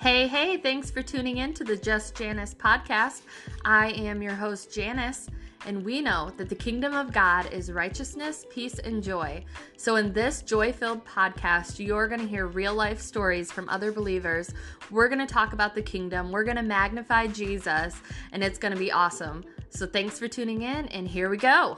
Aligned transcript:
Hey, 0.00 0.28
hey, 0.28 0.56
thanks 0.56 0.92
for 0.92 1.02
tuning 1.02 1.38
in 1.38 1.52
to 1.54 1.64
the 1.64 1.76
Just 1.76 2.14
Janice 2.14 2.54
podcast. 2.54 3.22
I 3.64 3.88
am 3.90 4.22
your 4.22 4.32
host, 4.32 4.72
Janice, 4.72 5.26
and 5.66 5.84
we 5.84 6.00
know 6.00 6.30
that 6.36 6.48
the 6.48 6.54
kingdom 6.54 6.94
of 6.94 7.12
God 7.12 7.52
is 7.52 7.72
righteousness, 7.72 8.46
peace, 8.48 8.78
and 8.78 9.02
joy. 9.02 9.44
So, 9.76 9.96
in 9.96 10.12
this 10.12 10.42
joy 10.42 10.72
filled 10.72 11.04
podcast, 11.04 11.84
you're 11.84 12.06
going 12.06 12.20
to 12.20 12.28
hear 12.28 12.46
real 12.46 12.74
life 12.74 13.00
stories 13.00 13.50
from 13.50 13.68
other 13.68 13.90
believers. 13.90 14.54
We're 14.88 15.08
going 15.08 15.26
to 15.26 15.34
talk 15.34 15.52
about 15.52 15.74
the 15.74 15.82
kingdom, 15.82 16.30
we're 16.30 16.44
going 16.44 16.58
to 16.58 16.62
magnify 16.62 17.26
Jesus, 17.26 17.96
and 18.30 18.44
it's 18.44 18.58
going 18.58 18.72
to 18.72 18.78
be 18.78 18.92
awesome. 18.92 19.42
So, 19.70 19.84
thanks 19.84 20.16
for 20.16 20.28
tuning 20.28 20.62
in, 20.62 20.86
and 20.86 21.08
here 21.08 21.28
we 21.28 21.38
go. 21.38 21.76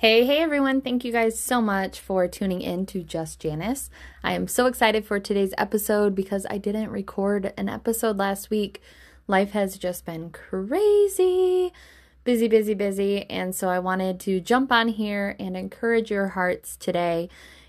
Hey, 0.00 0.24
hey 0.24 0.38
everyone. 0.38 0.80
Thank 0.80 1.04
you 1.04 1.12
guys 1.12 1.38
so 1.38 1.60
much 1.60 2.00
for 2.00 2.26
tuning 2.26 2.62
in 2.62 2.86
to 2.86 3.02
Just 3.02 3.38
Janice. 3.38 3.90
I 4.24 4.32
am 4.32 4.48
so 4.48 4.64
excited 4.64 5.04
for 5.04 5.20
today's 5.20 5.52
episode 5.58 6.14
because 6.14 6.46
I 6.48 6.56
didn't 6.56 6.88
record 6.88 7.52
an 7.58 7.68
episode 7.68 8.16
last 8.16 8.48
week. 8.48 8.80
Life 9.26 9.50
has 9.50 9.76
just 9.76 10.06
been 10.06 10.30
crazy, 10.30 11.70
busy, 12.24 12.48
busy, 12.48 12.72
busy. 12.72 13.28
And 13.28 13.54
so 13.54 13.68
I 13.68 13.78
wanted 13.78 14.18
to 14.20 14.40
jump 14.40 14.72
on 14.72 14.88
here 14.88 15.36
and 15.38 15.54
encourage 15.54 16.10
your 16.10 16.28
hearts 16.28 16.78
today. 16.78 17.28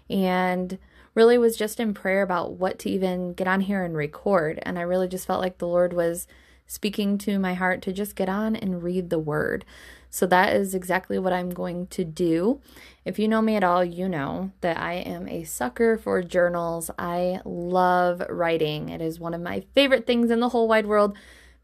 And 0.09 0.77
really 1.13 1.38
was 1.38 1.58
just 1.58 1.81
in 1.81 1.94
prayer 1.94 2.22
about 2.22 2.53
what 2.53 2.80
to 2.80 2.89
even 2.89 3.34
get 3.34 3.50
on 3.50 3.59
here 3.59 3.84
and 3.84 3.98
record. 3.98 4.58
And 4.61 4.80
I 4.80 4.84
really 4.84 5.09
just 5.09 5.27
felt 5.27 5.41
like 5.41 5.58
the 5.58 5.67
Lord 5.67 5.91
was 5.91 6.27
speaking 6.66 7.17
to 7.17 7.38
my 7.38 7.55
heart 7.55 7.81
to 7.81 7.91
just 7.91 8.16
get 8.16 8.30
on 8.30 8.55
and 8.55 8.81
read 8.81 9.09
the 9.09 9.20
word. 9.20 9.66
So 10.11 10.27
that 10.27 10.53
is 10.53 10.75
exactly 10.75 11.17
what 11.17 11.33
I'm 11.33 11.49
going 11.49 11.88
to 11.88 12.03
do. 12.03 12.59
If 13.05 13.17
you 13.17 13.29
know 13.29 13.41
me 13.41 13.55
at 13.55 13.63
all, 13.63 13.83
you 13.83 14.09
know 14.09 14.52
that 14.59 14.77
I 14.77 14.95
am 14.95 15.27
a 15.27 15.45
sucker 15.45 15.97
for 15.97 16.22
journals. 16.22 16.91
I 16.99 17.39
love 17.45 18.21
writing, 18.30 18.89
it 18.89 19.02
is 19.02 19.19
one 19.19 19.33
of 19.33 19.41
my 19.41 19.63
favorite 19.73 20.05
things 20.05 20.30
in 20.30 20.41
the 20.41 20.49
whole 20.49 20.67
wide 20.67 20.86
world. 20.86 21.17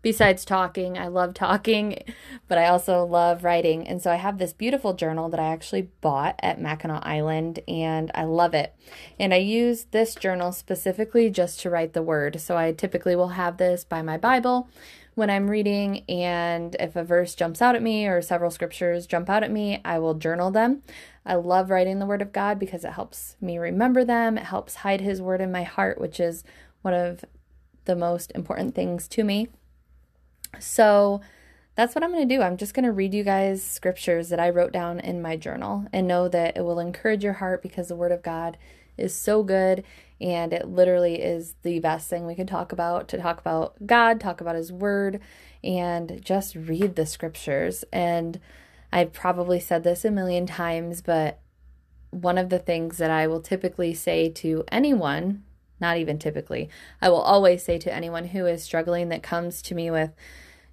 Besides 0.03 0.45
talking, 0.45 0.97
I 0.97 1.07
love 1.07 1.33
talking, 1.33 2.02
but 2.47 2.57
I 2.57 2.67
also 2.67 3.03
love 3.03 3.44
writing. 3.44 3.85
And 3.85 4.02
so 4.02 4.11
I 4.11 4.16
have 4.16 4.38
this 4.38 4.53
beautiful 4.53 4.94
journal 4.94 5.27
that 5.29 5.39
I 5.39 5.52
actually 5.52 5.89
bought 6.00 6.39
at 6.41 6.61
Mackinac 6.61 7.05
Island 7.05 7.59
and 7.67 8.09
I 8.16 8.23
love 8.23 8.53
it. 8.53 8.73
And 9.19 9.33
I 9.33 9.38
use 9.38 9.88
this 9.91 10.16
journal 10.16 10.53
specifically 10.53 11.29
just 11.29 11.59
to 11.61 11.69
write 11.69 11.91
the 11.91 12.02
word. 12.02 12.39
So 12.39 12.55
I 12.55 12.72
typically 12.72 13.16
will 13.16 13.29
have 13.29 13.57
this 13.57 13.83
by 13.83 14.02
my 14.02 14.17
Bible 14.17 14.69
when 15.17 15.31
I'm 15.31 15.49
reading, 15.49 16.03
and 16.07 16.75
if 16.79 16.95
a 16.95 17.03
verse 17.03 17.33
jumps 17.33 17.59
out 17.59 17.75
at 17.75 17.81
me 17.81 18.05
or 18.05 18.21
several 18.21 18.51
scriptures 18.51 19.07
jump 19.07 19.31
out 19.31 19.41
at 19.41 19.49
me, 19.49 19.81
I 19.83 19.97
will 19.97 20.13
journal 20.13 20.51
them. 20.51 20.83
I 21.25 21.33
love 21.33 21.71
writing 21.71 21.97
the 21.97 22.05
Word 22.05 22.21
of 22.21 22.31
God 22.31 22.59
because 22.59 22.85
it 22.85 22.91
helps 22.91 23.35
me 23.41 23.57
remember 23.57 24.05
them. 24.05 24.38
It 24.38 24.43
helps 24.43 24.75
hide 24.75 25.01
His 25.01 25.19
Word 25.19 25.41
in 25.41 25.51
my 25.51 25.63
heart, 25.63 25.99
which 25.99 26.19
is 26.19 26.43
one 26.83 26.93
of 26.93 27.25
the 27.85 27.95
most 27.95 28.31
important 28.35 28.75
things 28.75 29.07
to 29.07 29.23
me. 29.23 29.47
So 30.59 31.21
that's 31.73 31.95
what 31.95 32.03
I'm 32.03 32.11
going 32.11 32.29
to 32.29 32.35
do. 32.35 32.43
I'm 32.43 32.55
just 32.55 32.75
going 32.75 32.85
to 32.85 32.91
read 32.91 33.15
you 33.15 33.23
guys 33.23 33.63
scriptures 33.63 34.29
that 34.29 34.39
I 34.39 34.51
wrote 34.51 34.71
down 34.71 34.99
in 34.99 35.19
my 35.19 35.35
journal 35.35 35.88
and 35.91 36.07
know 36.07 36.27
that 36.27 36.55
it 36.55 36.61
will 36.61 36.79
encourage 36.79 37.23
your 37.23 37.33
heart 37.33 37.63
because 37.63 37.88
the 37.88 37.95
Word 37.95 38.11
of 38.11 38.21
God 38.21 38.55
is 38.97 39.15
so 39.15 39.41
good 39.41 39.83
and 40.19 40.53
it 40.53 40.67
literally 40.67 41.21
is 41.21 41.55
the 41.61 41.79
best 41.79 42.09
thing 42.09 42.25
we 42.25 42.35
can 42.35 42.47
talk 42.47 42.71
about 42.71 43.07
to 43.09 43.17
talk 43.17 43.39
about 43.39 43.75
God, 43.85 44.19
talk 44.19 44.41
about 44.41 44.55
His 44.55 44.71
Word, 44.71 45.19
and 45.63 46.19
just 46.23 46.55
read 46.55 46.95
the 46.95 47.05
scriptures. 47.05 47.83
And 47.93 48.39
I've 48.91 49.13
probably 49.13 49.59
said 49.59 49.83
this 49.83 50.05
a 50.05 50.11
million 50.11 50.45
times, 50.45 51.01
but 51.01 51.39
one 52.09 52.38
of 52.38 52.49
the 52.49 52.59
things 52.59 52.97
that 52.97 53.11
I 53.11 53.27
will 53.27 53.41
typically 53.41 53.93
say 53.93 54.29
to 54.29 54.63
anyone, 54.69 55.43
not 55.79 55.97
even 55.97 56.17
typically, 56.17 56.69
I 57.01 57.09
will 57.09 57.21
always 57.21 57.63
say 57.63 57.77
to 57.79 57.93
anyone 57.93 58.25
who 58.25 58.45
is 58.45 58.63
struggling 58.63 59.09
that 59.09 59.23
comes 59.23 59.61
to 59.63 59.75
me 59.75 59.91
with 59.91 60.11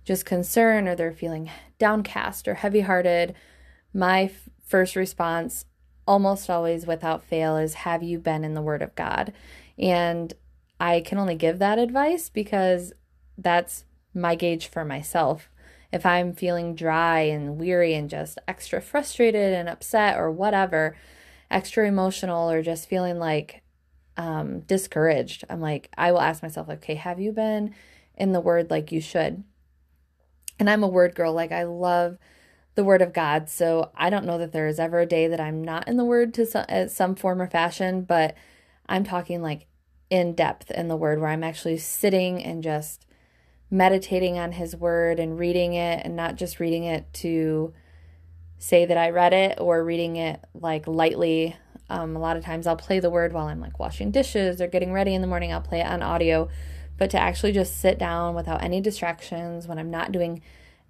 just 0.05 0.25
concern 0.25 0.87
or 0.87 0.95
they're 0.95 1.13
feeling 1.13 1.51
downcast 1.79 2.47
or 2.47 2.55
heavy 2.55 2.81
hearted, 2.81 3.35
my 3.93 4.25
f- 4.25 4.49
first 4.63 4.97
response 4.97 5.65
almost 6.07 6.51
always 6.51 6.87
without 6.87 7.25
fail 7.25 7.57
is 7.57 7.75
have 7.75 8.03
you 8.03 8.19
been 8.19 8.45
in 8.45 8.55
the 8.55 8.63
Word 8.63 8.83
of 8.83 8.95
God? 8.95 9.33
And 9.79 10.33
I 10.81 11.01
can 11.01 11.19
only 11.19 11.35
give 11.35 11.59
that 11.59 11.79
advice 11.79 12.29
because 12.29 12.93
that's 13.39 13.85
my 14.13 14.35
gauge 14.35 14.69
for 14.69 14.85
myself. 14.85 15.51
If 15.93 16.05
I'm 16.05 16.33
feeling 16.33 16.75
dry 16.75 17.21
and 17.21 17.59
weary 17.59 17.95
and 17.95 18.11
just 18.11 18.39
extra 18.49 18.81
frustrated 18.81 19.55
and 19.55 19.69
upset 19.69 20.19
or 20.19 20.31
whatever, 20.31 20.97
extra 21.51 21.87
emotional 21.87 22.51
or 22.51 22.63
just 22.63 22.89
feeling 22.89 23.19
like 23.19 23.63
um, 24.17 24.61
discouraged, 24.61 25.45
I'm 25.49 25.61
like, 25.61 25.91
I 25.97 26.13
will 26.13 26.21
ask 26.21 26.43
myself, 26.43 26.69
okay, 26.69 26.97
have 26.97 27.21
you 27.21 27.33
been 27.33 27.75
in 28.17 28.33
the 28.33 28.41
Word 28.41 28.71
like 28.71 28.93
you 28.93 29.01
should? 29.01 29.45
And 30.59 30.71
I'm 30.71 30.85
a 30.85 30.89
word 30.89 31.15
girl. 31.15 31.33
Like, 31.33 31.53
I 31.53 31.65
love 31.65 32.19
the 32.75 32.85
Word 32.85 33.03
of 33.03 33.13
God. 33.13 33.49
So 33.49 33.91
I 33.95 34.11
don't 34.11 34.27
know 34.27 34.39
that 34.39 34.53
there 34.53 34.67
is 34.67 34.79
ever 34.79 35.01
a 35.01 35.07
day 35.07 35.29
that 35.29 35.41
I'm 35.41 35.63
not 35.63 35.87
in 35.89 35.97
the 35.97 36.05
Word 36.05 36.35
to 36.35 36.47
some, 36.47 36.65
uh, 36.69 36.89
some 36.89 37.15
form 37.15 37.41
or 37.41 37.47
fashion, 37.47 38.03
but 38.03 38.35
I'm 38.89 39.05
talking 39.05 39.43
like 39.43 39.67
in 40.11 40.35
depth 40.35 40.71
in 40.71 40.89
the 40.89 40.97
Word 40.97 41.21
where 41.21 41.31
I'm 41.31 41.45
actually 41.45 41.79
sitting 41.79 42.43
and 42.43 42.63
just 42.63 43.07
meditating 43.71 44.39
on 44.39 44.53
His 44.53 44.75
Word 44.75 45.19
and 45.21 45.39
reading 45.39 45.75
it 45.75 46.05
and 46.05 46.17
not 46.17 46.37
just 46.37 46.61
reading 46.61 46.85
it 46.85 47.13
to 47.15 47.73
say 48.59 48.85
that 48.87 48.97
I 48.97 49.11
read 49.11 49.33
it 49.33 49.59
or 49.61 49.85
reading 49.85 50.17
it 50.17 50.41
like 50.55 50.87
lightly. 50.87 51.57
Um, 51.91 52.17
a 52.17 52.19
lot 52.19 52.37
of 52.37 52.45
times 52.45 52.67
I'll 52.67 52.77
play 52.77 52.99
the 52.99 53.11
Word 53.11 53.33
while 53.33 53.47
I'm 53.47 53.61
like 53.61 53.79
washing 53.79 54.11
dishes 54.11 54.61
or 54.61 54.67
getting 54.67 54.93
ready 54.93 55.15
in 55.15 55.21
the 55.21 55.27
morning. 55.27 55.53
I'll 55.53 55.61
play 55.61 55.81
it 55.81 55.87
on 55.87 56.03
audio, 56.03 56.49
but 56.99 57.11
to 57.11 57.21
actually 57.21 57.53
just 57.53 57.79
sit 57.81 57.99
down 57.99 58.35
without 58.35 58.63
any 58.63 58.81
distractions 58.81 59.69
when 59.69 59.79
I'm 59.79 59.91
not 59.91 60.11
doing 60.11 60.43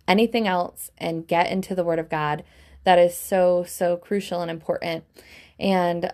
anything 0.06 0.47
else 0.47 0.91
and 0.98 1.26
get 1.26 1.50
into 1.50 1.75
the 1.75 1.84
Word 1.84 1.98
of 1.98 2.09
God. 2.09 2.44
That 2.84 2.98
is 2.98 3.16
so, 3.16 3.65
so 3.65 3.97
crucial 3.97 4.42
and 4.42 4.50
important. 4.50 5.04
And 5.59 6.12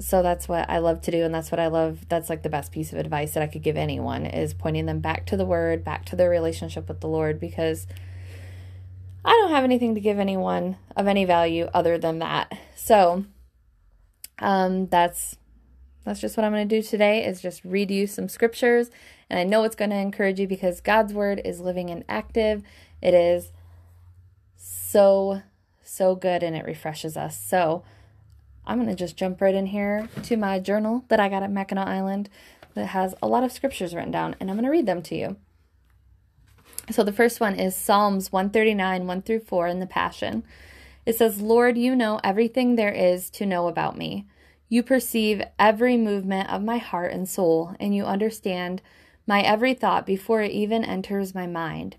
so 0.00 0.22
that's 0.22 0.48
what 0.48 0.68
I 0.68 0.78
love 0.78 1.00
to 1.02 1.10
do. 1.10 1.22
And 1.22 1.34
that's 1.34 1.50
what 1.50 1.60
I 1.60 1.66
love. 1.66 2.08
That's 2.08 2.30
like 2.30 2.42
the 2.42 2.48
best 2.48 2.72
piece 2.72 2.92
of 2.92 2.98
advice 2.98 3.32
that 3.34 3.42
I 3.42 3.46
could 3.46 3.62
give 3.62 3.76
anyone 3.76 4.26
is 4.26 4.54
pointing 4.54 4.86
them 4.86 5.00
back 5.00 5.26
to 5.26 5.36
the 5.36 5.44
Word, 5.44 5.84
back 5.84 6.04
to 6.06 6.16
their 6.16 6.30
relationship 6.30 6.88
with 6.88 7.00
the 7.00 7.08
Lord, 7.08 7.38
because 7.38 7.86
I 9.24 9.30
don't 9.30 9.50
have 9.50 9.64
anything 9.64 9.94
to 9.94 10.00
give 10.00 10.18
anyone 10.18 10.76
of 10.96 11.06
any 11.06 11.24
value 11.24 11.68
other 11.72 11.98
than 11.98 12.18
that. 12.18 12.52
So, 12.76 13.24
um, 14.38 14.88
that's 14.88 15.36
that's 16.04 16.20
just 16.20 16.36
what 16.36 16.44
I'm 16.44 16.52
going 16.52 16.68
to 16.68 16.80
do 16.80 16.86
today 16.86 17.24
is 17.24 17.40
just 17.40 17.64
read 17.64 17.90
you 17.90 18.06
some 18.06 18.28
scriptures 18.28 18.90
and 19.30 19.38
I 19.38 19.44
know 19.44 19.64
it's 19.64 19.74
going 19.74 19.90
to 19.90 19.96
encourage 19.96 20.38
you 20.38 20.46
because 20.46 20.80
God's 20.80 21.14
word 21.14 21.40
is 21.44 21.60
living 21.60 21.88
and 21.88 22.04
active 22.08 22.62
it 23.04 23.14
is 23.14 23.52
so, 24.56 25.42
so 25.82 26.14
good 26.16 26.42
and 26.42 26.56
it 26.56 26.64
refreshes 26.64 27.16
us. 27.16 27.38
So 27.38 27.84
I'm 28.66 28.78
going 28.78 28.88
to 28.88 28.96
just 28.96 29.16
jump 29.16 29.40
right 29.40 29.54
in 29.54 29.66
here 29.66 30.08
to 30.22 30.36
my 30.36 30.58
journal 30.58 31.04
that 31.08 31.20
I 31.20 31.28
got 31.28 31.42
at 31.42 31.50
Mackinac 31.50 31.86
Island 31.86 32.30
that 32.74 32.86
has 32.86 33.14
a 33.22 33.28
lot 33.28 33.44
of 33.44 33.52
scriptures 33.52 33.94
written 33.94 34.10
down, 34.10 34.34
and 34.40 34.50
I'm 34.50 34.56
going 34.56 34.64
to 34.64 34.70
read 34.70 34.86
them 34.86 35.02
to 35.02 35.14
you. 35.14 35.36
So 36.90 37.04
the 37.04 37.12
first 37.12 37.40
one 37.40 37.54
is 37.54 37.76
Psalms 37.76 38.32
139, 38.32 39.06
1 39.06 39.22
through 39.22 39.40
4 39.40 39.68
in 39.68 39.80
the 39.80 39.86
Passion. 39.86 40.42
It 41.06 41.16
says, 41.16 41.40
Lord, 41.40 41.76
you 41.78 41.94
know 41.94 42.20
everything 42.24 42.74
there 42.74 42.92
is 42.92 43.30
to 43.30 43.46
know 43.46 43.68
about 43.68 43.96
me. 43.96 44.26
You 44.68 44.82
perceive 44.82 45.42
every 45.58 45.96
movement 45.96 46.50
of 46.50 46.64
my 46.64 46.78
heart 46.78 47.12
and 47.12 47.28
soul, 47.28 47.76
and 47.78 47.94
you 47.94 48.04
understand 48.04 48.82
my 49.26 49.40
every 49.40 49.74
thought 49.74 50.06
before 50.06 50.40
it 50.40 50.52
even 50.52 50.84
enters 50.84 51.34
my 51.34 51.46
mind. 51.46 51.96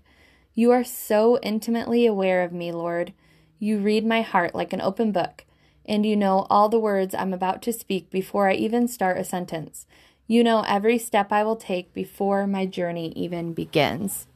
You 0.58 0.72
are 0.72 0.84
so 0.84 1.38
intimately 1.42 2.06
aware 2.06 2.42
of 2.42 2.50
me, 2.50 2.72
Lord. 2.72 3.12
You 3.58 3.76
read 3.76 4.06
my 4.06 4.22
heart 4.22 4.54
like 4.54 4.72
an 4.72 4.80
open 4.80 5.12
book, 5.12 5.44
and 5.84 6.06
you 6.06 6.16
know 6.16 6.46
all 6.48 6.70
the 6.70 6.80
words 6.80 7.14
I'm 7.14 7.34
about 7.34 7.60
to 7.62 7.74
speak 7.74 8.08
before 8.08 8.48
I 8.48 8.54
even 8.54 8.88
start 8.88 9.18
a 9.18 9.24
sentence. 9.24 9.86
You 10.26 10.42
know 10.42 10.64
every 10.66 10.96
step 10.96 11.30
I 11.30 11.44
will 11.44 11.56
take 11.56 11.92
before 11.92 12.46
my 12.46 12.64
journey 12.64 13.12
even 13.14 13.52
begins. 13.52 14.28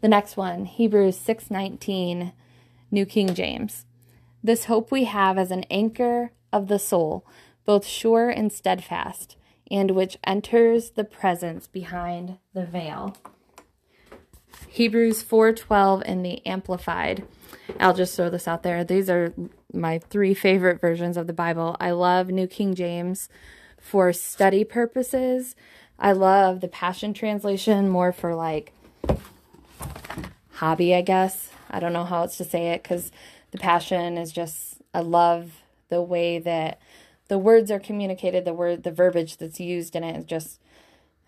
The 0.00 0.08
next 0.08 0.36
one, 0.36 0.64
Hebrews 0.64 1.16
6:19, 1.16 2.32
New 2.90 3.06
King 3.06 3.32
James. 3.32 3.86
This 4.42 4.64
hope 4.64 4.90
we 4.90 5.04
have 5.04 5.38
as 5.38 5.52
an 5.52 5.66
anchor 5.70 6.32
of 6.52 6.66
the 6.66 6.80
soul, 6.80 7.24
both 7.64 7.86
sure 7.86 8.28
and 8.28 8.52
steadfast, 8.52 9.36
and 9.70 9.92
which 9.92 10.18
enters 10.24 10.90
the 10.90 11.04
presence 11.04 11.68
behind 11.68 12.38
the 12.52 12.66
veil. 12.66 13.14
Hebrews 14.74 15.22
4:12 15.22 16.02
in 16.02 16.24
the 16.24 16.44
amplified. 16.44 17.24
I'll 17.78 17.94
just 17.94 18.16
throw 18.16 18.28
this 18.28 18.48
out 18.48 18.64
there. 18.64 18.82
These 18.82 19.08
are 19.08 19.32
my 19.72 20.00
three 20.00 20.34
favorite 20.34 20.80
versions 20.80 21.16
of 21.16 21.28
the 21.28 21.32
Bible. 21.32 21.76
I 21.78 21.92
love 21.92 22.28
New 22.28 22.48
King 22.48 22.74
James 22.74 23.28
for 23.80 24.12
study 24.12 24.64
purposes. 24.64 25.54
I 25.96 26.10
love 26.10 26.60
the 26.60 26.66
Passion 26.66 27.14
translation 27.14 27.88
more 27.88 28.10
for 28.10 28.34
like 28.34 28.72
hobby, 30.54 30.92
I 30.92 31.02
guess. 31.02 31.50
I 31.70 31.78
don't 31.78 31.92
know 31.92 32.04
how 32.04 32.22
else 32.22 32.36
to 32.38 32.44
say 32.44 32.70
it 32.70 32.82
cuz 32.82 33.12
the 33.52 33.58
Passion 33.58 34.18
is 34.18 34.32
just 34.32 34.82
I 34.92 35.02
love 35.02 35.62
the 35.88 36.02
way 36.02 36.40
that 36.40 36.80
the 37.28 37.38
words 37.38 37.70
are 37.70 37.78
communicated, 37.78 38.44
the 38.44 38.52
word, 38.52 38.82
the 38.82 38.90
verbiage 38.90 39.36
that's 39.36 39.60
used 39.60 39.94
in 39.94 40.02
it 40.02 40.18
is 40.18 40.24
just 40.24 40.58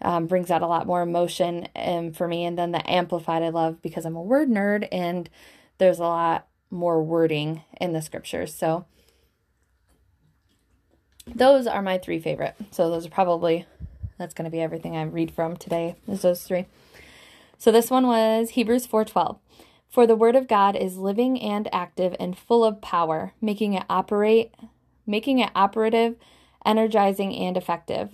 um, 0.02 0.26
brings 0.26 0.50
out 0.50 0.62
a 0.62 0.66
lot 0.66 0.87
more 0.87 1.02
emotion 1.02 1.69
um, 1.75 2.12
for 2.12 2.28
me. 2.28 2.44
And 2.44 2.58
then 2.58 2.72
the 2.72 2.88
amplified 2.90 3.43
I 3.43 3.48
love 3.48 3.81
because 3.82 4.04
I'm 4.04 4.16
a 4.16 4.22
word 4.22 4.48
nerd 4.48 4.88
and 4.93 5.28
there's 5.78 5.98
a 5.98 6.04
lot 6.04 6.46
more 6.70 7.02
wording 7.02 7.62
in 7.81 7.93
the 7.93 8.02
scriptures. 8.02 8.54
So 8.54 8.87
those 11.26 11.66
are 11.66 11.82
my 11.82 11.98
three 11.98 12.20
favorite. 12.20 12.54
So 12.70 12.90
those 12.90 13.06
are 13.06 13.10
probably 13.10 13.66
that's 14.19 14.34
going 14.34 14.44
to 14.44 14.50
be 14.50 14.60
everything 14.60 14.96
I 14.96 15.02
read 15.02 15.31
from 15.31 15.56
today. 15.56 15.96
Is 16.08 16.22
those 16.22 16.42
three. 16.42 16.66
So 17.58 17.72
this 17.72 17.90
one 17.90 18.06
was 18.06 18.50
Hebrews 18.50 18.87
4:12. 18.87 19.38
For 19.88 20.06
the 20.06 20.16
word 20.16 20.37
of 20.37 20.49
God 20.49 20.76
is 20.76 20.99
living 20.99 21.40
and 21.40 21.72
active 21.72 22.14
and 22.20 22.37
full 22.37 22.64
of 22.64 22.81
power, 22.81 23.32
making 23.40 23.75
it 23.75 23.84
operate, 23.88 24.52
making 25.06 25.38
it 25.38 25.50
operative, 25.54 26.16
energizing 26.64 27.34
and 27.34 27.56
effective. 27.56 28.10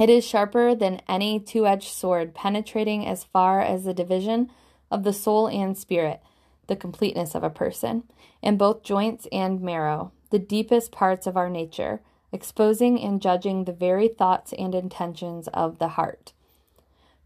It 0.00 0.08
is 0.08 0.24
sharper 0.24 0.74
than 0.74 1.02
any 1.06 1.38
two-edged 1.38 1.92
sword, 1.92 2.34
penetrating 2.34 3.06
as 3.06 3.24
far 3.24 3.60
as 3.60 3.84
the 3.84 3.92
division 3.92 4.50
of 4.90 5.04
the 5.04 5.12
soul 5.12 5.46
and 5.46 5.76
spirit, 5.76 6.22
the 6.68 6.74
completeness 6.74 7.34
of 7.34 7.42
a 7.42 7.50
person, 7.50 8.04
in 8.40 8.56
both 8.56 8.82
joints 8.82 9.28
and 9.30 9.60
marrow, 9.60 10.10
the 10.30 10.38
deepest 10.38 10.90
parts 10.90 11.26
of 11.26 11.36
our 11.36 11.50
nature, 11.50 12.00
exposing 12.32 12.98
and 12.98 13.20
judging 13.20 13.64
the 13.64 13.74
very 13.74 14.08
thoughts 14.08 14.54
and 14.54 14.74
intentions 14.74 15.48
of 15.48 15.78
the 15.78 15.88
heart. 15.88 16.32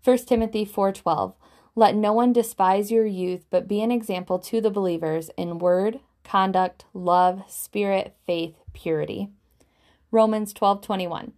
1 0.02 0.26
Timothy 0.26 0.64
4:12 0.66 1.34
Let 1.76 1.94
no 1.94 2.12
one 2.12 2.32
despise 2.32 2.90
your 2.90 3.06
youth, 3.06 3.44
but 3.50 3.68
be 3.68 3.82
an 3.82 3.92
example 3.92 4.40
to 4.40 4.60
the 4.60 4.68
believers 4.68 5.30
in 5.36 5.60
word, 5.60 6.00
conduct, 6.24 6.86
love, 6.92 7.44
spirit, 7.46 8.16
faith, 8.26 8.56
purity. 8.72 9.28
Romans 10.10 10.52
12:21 10.52 11.34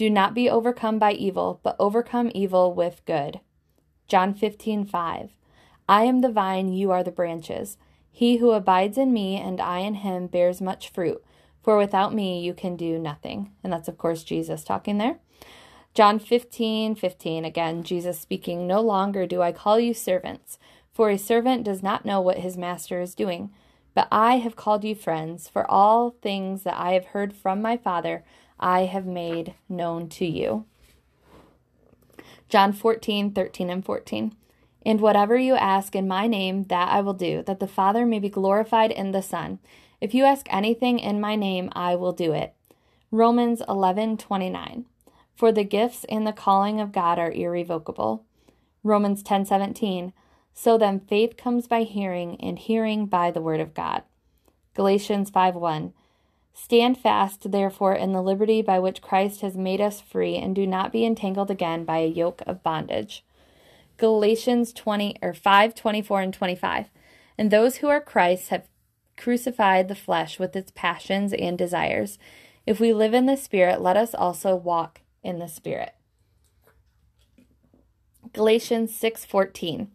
Do 0.00 0.08
not 0.08 0.32
be 0.32 0.48
overcome 0.48 0.98
by 0.98 1.12
evil, 1.12 1.60
but 1.62 1.76
overcome 1.78 2.30
evil 2.34 2.72
with 2.72 3.04
good. 3.04 3.40
John 4.08 4.32
15:5 4.32 5.28
I 5.90 6.04
am 6.04 6.22
the 6.22 6.32
vine, 6.32 6.72
you 6.72 6.90
are 6.90 7.04
the 7.04 7.10
branches. 7.10 7.76
He 8.10 8.38
who 8.38 8.52
abides 8.52 8.96
in 8.96 9.12
me 9.12 9.36
and 9.36 9.60
I 9.60 9.80
in 9.80 9.96
him 9.96 10.26
bears 10.26 10.62
much 10.62 10.88
fruit, 10.88 11.22
for 11.60 11.76
without 11.76 12.14
me 12.14 12.40
you 12.40 12.54
can 12.54 12.76
do 12.76 12.98
nothing. 12.98 13.52
And 13.62 13.70
that's, 13.70 13.88
of 13.88 13.98
course, 13.98 14.24
Jesus 14.24 14.64
talking 14.64 14.96
there. 14.96 15.18
John 15.92 16.18
15, 16.18 16.94
15, 16.94 17.44
again, 17.44 17.82
Jesus 17.82 18.18
speaking, 18.18 18.66
No 18.66 18.80
longer 18.80 19.26
do 19.26 19.42
I 19.42 19.52
call 19.52 19.78
you 19.78 19.92
servants, 19.92 20.58
for 20.90 21.10
a 21.10 21.18
servant 21.18 21.64
does 21.64 21.82
not 21.82 22.06
know 22.06 22.22
what 22.22 22.38
his 22.38 22.56
master 22.56 23.02
is 23.02 23.14
doing. 23.14 23.50
But 23.92 24.08
I 24.10 24.38
have 24.38 24.56
called 24.56 24.82
you 24.82 24.94
friends, 24.94 25.46
for 25.46 25.70
all 25.70 26.16
things 26.22 26.62
that 26.62 26.78
I 26.80 26.92
have 26.92 27.06
heard 27.06 27.34
from 27.34 27.60
my 27.60 27.76
Father 27.76 28.24
I 28.60 28.84
have 28.84 29.06
made 29.06 29.54
known 29.68 30.08
to 30.10 30.24
you. 30.24 30.66
John 32.48 32.72
14, 32.72 33.32
13, 33.32 33.70
and 33.70 33.84
14. 33.84 34.36
And 34.84 35.00
whatever 35.00 35.36
you 35.36 35.54
ask 35.54 35.94
in 35.94 36.08
my 36.08 36.26
name, 36.26 36.64
that 36.64 36.88
I 36.88 37.00
will 37.00 37.14
do, 37.14 37.42
that 37.42 37.60
the 37.60 37.66
Father 37.66 38.06
may 38.06 38.18
be 38.18 38.28
glorified 38.28 38.90
in 38.90 39.10
the 39.10 39.22
Son. 39.22 39.58
If 40.00 40.14
you 40.14 40.24
ask 40.24 40.46
anything 40.50 40.98
in 40.98 41.20
my 41.20 41.36
name, 41.36 41.70
I 41.72 41.96
will 41.96 42.12
do 42.12 42.32
it. 42.32 42.54
Romans 43.10 43.60
11:29. 43.68 44.86
For 45.34 45.52
the 45.52 45.64
gifts 45.64 46.04
and 46.04 46.26
the 46.26 46.32
calling 46.32 46.80
of 46.80 46.92
God 46.92 47.18
are 47.18 47.32
irrevocable. 47.32 48.24
Romans 48.82 49.22
10:17. 49.22 50.12
So 50.54 50.78
then 50.78 51.00
faith 51.00 51.36
comes 51.36 51.66
by 51.66 51.82
hearing 51.82 52.40
and 52.40 52.58
hearing 52.58 53.06
by 53.06 53.30
the 53.30 53.40
word 53.40 53.60
of 53.60 53.74
God. 53.74 54.02
Galatians 54.74 55.30
5:1. 55.30 55.92
Stand 56.62 56.98
fast, 56.98 57.50
therefore, 57.50 57.94
in 57.94 58.12
the 58.12 58.22
liberty 58.22 58.60
by 58.60 58.78
which 58.78 59.00
Christ 59.00 59.40
has 59.40 59.56
made 59.56 59.80
us 59.80 60.00
free, 60.00 60.36
and 60.36 60.54
do 60.54 60.66
not 60.66 60.92
be 60.92 61.06
entangled 61.06 61.50
again 61.50 61.84
by 61.84 61.98
a 61.98 62.06
yoke 62.06 62.42
of 62.46 62.62
bondage. 62.62 63.24
Galatians 63.96 64.72
20 64.74 65.16
or 65.22 65.32
5, 65.32 65.74
24 65.74 66.20
and 66.20 66.34
25. 66.34 66.90
And 67.38 67.50
those 67.50 67.76
who 67.76 67.88
are 67.88 68.00
Christ 68.00 68.50
have 68.50 68.68
crucified 69.16 69.88
the 69.88 69.94
flesh 69.94 70.38
with 70.38 70.54
its 70.54 70.70
passions 70.74 71.32
and 71.32 71.56
desires. 71.56 72.18
If 72.66 72.78
we 72.78 72.92
live 72.92 73.14
in 73.14 73.24
the 73.24 73.36
Spirit, 73.36 73.80
let 73.80 73.96
us 73.96 74.14
also 74.14 74.54
walk 74.54 75.00
in 75.22 75.38
the 75.38 75.48
Spirit. 75.48 75.94
Galatians 78.34 78.94
6:14 78.94 79.88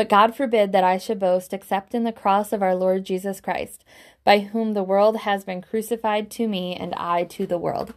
But 0.00 0.08
God 0.08 0.34
forbid 0.34 0.72
that 0.72 0.82
I 0.82 0.96
should 0.96 1.18
boast 1.18 1.52
except 1.52 1.94
in 1.94 2.04
the 2.04 2.10
cross 2.10 2.54
of 2.54 2.62
our 2.62 2.74
Lord 2.74 3.04
Jesus 3.04 3.38
Christ, 3.38 3.84
by 4.24 4.38
whom 4.38 4.72
the 4.72 4.82
world 4.82 5.18
has 5.18 5.44
been 5.44 5.60
crucified 5.60 6.30
to 6.30 6.48
me 6.48 6.74
and 6.74 6.94
I 6.94 7.24
to 7.24 7.46
the 7.46 7.58
world. 7.58 7.92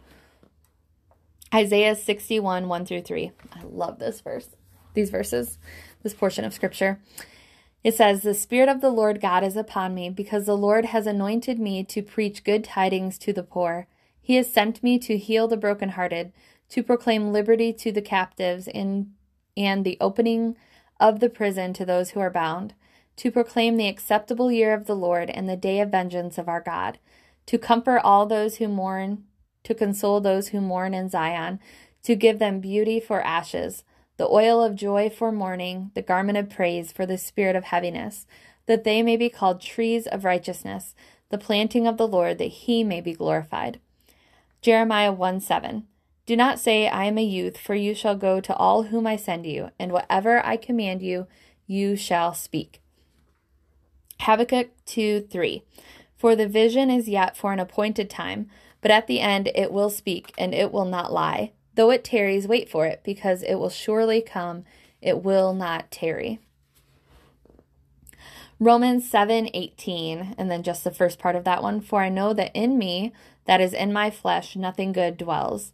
Isaiah 1.54 1.96
61, 1.96 2.68
1 2.68 2.84
through 2.84 3.00
3. 3.00 3.32
I 3.54 3.62
love 3.62 4.00
this 4.00 4.20
verse 4.20 4.50
these 4.92 5.08
verses, 5.08 5.56
this 6.02 6.12
portion 6.12 6.44
of 6.44 6.52
scripture. 6.52 7.00
It 7.82 7.94
says, 7.94 8.20
The 8.20 8.34
Spirit 8.34 8.68
of 8.68 8.82
the 8.82 8.90
Lord 8.90 9.18
God 9.18 9.42
is 9.42 9.56
upon 9.56 9.94
me, 9.94 10.10
because 10.10 10.44
the 10.44 10.58
Lord 10.58 10.84
has 10.84 11.06
anointed 11.06 11.58
me 11.58 11.84
to 11.84 12.02
preach 12.02 12.44
good 12.44 12.64
tidings 12.64 13.16
to 13.20 13.32
the 13.32 13.42
poor. 13.42 13.86
He 14.20 14.36
has 14.36 14.52
sent 14.52 14.82
me 14.82 14.98
to 14.98 15.16
heal 15.16 15.48
the 15.48 15.56
brokenhearted, 15.56 16.34
to 16.68 16.82
proclaim 16.82 17.32
liberty 17.32 17.72
to 17.72 17.90
the 17.90 18.02
captives, 18.02 18.68
and, 18.68 19.14
and 19.56 19.86
the 19.86 19.96
opening 20.02 20.56
of 21.04 21.20
the 21.20 21.28
prison 21.28 21.74
to 21.74 21.84
those 21.84 22.10
who 22.10 22.20
are 22.20 22.30
bound, 22.30 22.72
to 23.16 23.30
proclaim 23.30 23.76
the 23.76 23.88
acceptable 23.88 24.50
year 24.50 24.72
of 24.72 24.86
the 24.86 24.96
Lord 24.96 25.28
and 25.28 25.46
the 25.46 25.54
day 25.54 25.80
of 25.80 25.90
vengeance 25.90 26.38
of 26.38 26.48
our 26.48 26.62
God, 26.62 26.98
to 27.44 27.58
comfort 27.58 28.00
all 28.02 28.24
those 28.24 28.56
who 28.56 28.68
mourn, 28.68 29.24
to 29.64 29.74
console 29.74 30.22
those 30.22 30.48
who 30.48 30.62
mourn 30.62 30.94
in 30.94 31.10
Zion, 31.10 31.60
to 32.04 32.16
give 32.16 32.38
them 32.38 32.58
beauty 32.58 33.00
for 33.00 33.20
ashes 33.20 33.84
the 34.16 34.28
oil 34.28 34.62
of 34.62 34.76
joy 34.76 35.10
for 35.10 35.30
mourning, 35.30 35.90
the 35.94 36.00
garment 36.00 36.38
of 36.38 36.48
praise 36.48 36.90
for 36.90 37.04
the 37.04 37.18
spirit 37.18 37.56
of 37.56 37.64
heaviness, 37.64 38.26
that 38.66 38.84
they 38.84 39.02
may 39.02 39.16
be 39.16 39.28
called 39.28 39.60
trees 39.60 40.06
of 40.06 40.24
righteousness, 40.24 40.94
the 41.28 41.36
planting 41.36 41.86
of 41.86 41.96
the 41.98 42.08
Lord, 42.08 42.38
that 42.38 42.44
he 42.44 42.82
may 42.84 43.00
be 43.02 43.12
glorified. 43.12 43.78
Jeremiah 44.62 45.12
1 45.12 45.40
7. 45.40 45.86
Do 46.26 46.36
not 46.36 46.58
say, 46.58 46.88
I 46.88 47.04
am 47.04 47.18
a 47.18 47.24
youth, 47.24 47.58
for 47.58 47.74
you 47.74 47.94
shall 47.94 48.16
go 48.16 48.40
to 48.40 48.56
all 48.56 48.84
whom 48.84 49.06
I 49.06 49.16
send 49.16 49.44
you, 49.44 49.70
and 49.78 49.92
whatever 49.92 50.44
I 50.44 50.56
command 50.56 51.02
you, 51.02 51.26
you 51.66 51.96
shall 51.96 52.32
speak. 52.32 52.80
Habakkuk 54.20 54.70
2 54.86 55.26
3. 55.30 55.62
For 56.16 56.34
the 56.34 56.48
vision 56.48 56.90
is 56.90 57.08
yet 57.08 57.36
for 57.36 57.52
an 57.52 57.60
appointed 57.60 58.08
time, 58.08 58.48
but 58.80 58.90
at 58.90 59.06
the 59.06 59.20
end 59.20 59.50
it 59.54 59.70
will 59.70 59.90
speak, 59.90 60.32
and 60.38 60.54
it 60.54 60.72
will 60.72 60.86
not 60.86 61.12
lie. 61.12 61.52
Though 61.74 61.90
it 61.90 62.04
tarries, 62.04 62.48
wait 62.48 62.70
for 62.70 62.86
it, 62.86 63.02
because 63.04 63.42
it 63.42 63.56
will 63.56 63.68
surely 63.68 64.22
come. 64.22 64.64
It 65.02 65.22
will 65.22 65.52
not 65.52 65.90
tarry. 65.90 66.38
Romans 68.58 69.10
7 69.10 69.50
18, 69.52 70.36
and 70.38 70.50
then 70.50 70.62
just 70.62 70.84
the 70.84 70.90
first 70.90 71.18
part 71.18 71.36
of 71.36 71.44
that 71.44 71.62
one. 71.62 71.82
For 71.82 72.00
I 72.00 72.08
know 72.08 72.32
that 72.32 72.52
in 72.54 72.78
me, 72.78 73.12
that 73.44 73.60
is 73.60 73.74
in 73.74 73.92
my 73.92 74.10
flesh, 74.10 74.56
nothing 74.56 74.92
good 74.92 75.18
dwells. 75.18 75.72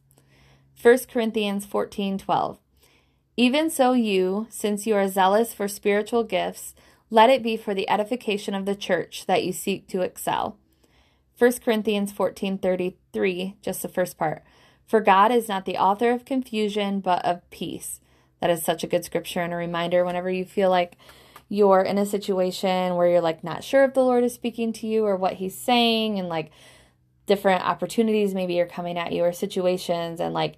1 0.83 0.99
Corinthians 1.13 1.67
14 1.67 2.17
12. 2.17 2.59
Even 3.37 3.69
so, 3.69 3.93
you, 3.93 4.47
since 4.49 4.87
you 4.87 4.95
are 4.95 5.09
zealous 5.09 5.53
for 5.53 5.69
spiritual 5.69 6.25
gifts, 6.25 6.75
let 7.11 7.29
it 7.29 7.43
be 7.43 7.57
for 7.57 7.75
the 7.75 7.89
edification 7.91 8.55
of 8.55 8.65
the 8.65 8.75
church 8.75 9.27
that 9.27 9.45
you 9.45 9.53
seek 9.53 9.89
to 9.89 10.01
excel. 10.01 10.57
1 11.39 11.53
Corinthians 11.65 12.13
14 12.13 12.57
33, 12.59 13.57
just 13.61 13.83
the 13.83 13.89
first 13.89 14.17
part. 14.17 14.43
For 14.87 15.01
God 15.01 15.31
is 15.31 15.49
not 15.49 15.67
the 15.67 15.77
author 15.77 16.13
of 16.13 16.25
confusion, 16.25 17.01
but 17.01 17.25
of 17.27 17.49
peace. 17.51 18.01
That 18.41 18.51
is 18.51 18.63
such 18.63 18.83
a 18.83 18.87
good 18.87 19.05
scripture 19.05 19.41
and 19.41 19.53
a 19.53 19.57
reminder 19.57 20.05
whenever 20.05 20.31
you 20.31 20.47
feel 20.47 20.71
like 20.71 20.97
you're 21.51 21.83
in 21.83 21.99
a 21.99 22.07
situation 22.07 22.95
where 22.95 23.09
you're 23.09 23.21
like 23.21 23.45
not 23.45 23.65
sure 23.65 23.85
if 23.85 23.93
the 23.93 24.05
Lord 24.05 24.25
is 24.25 24.33
speaking 24.33 24.73
to 24.75 24.87
you 24.87 25.05
or 25.05 25.17
what 25.17 25.35
he's 25.35 25.59
saying 25.59 26.19
and 26.19 26.29
like 26.29 26.51
different 27.31 27.63
opportunities 27.63 28.35
maybe 28.35 28.61
are 28.61 28.67
coming 28.67 28.99
at 28.99 29.13
you 29.13 29.23
or 29.23 29.33
situations 29.33 30.19
and 30.19 30.35
like 30.35 30.57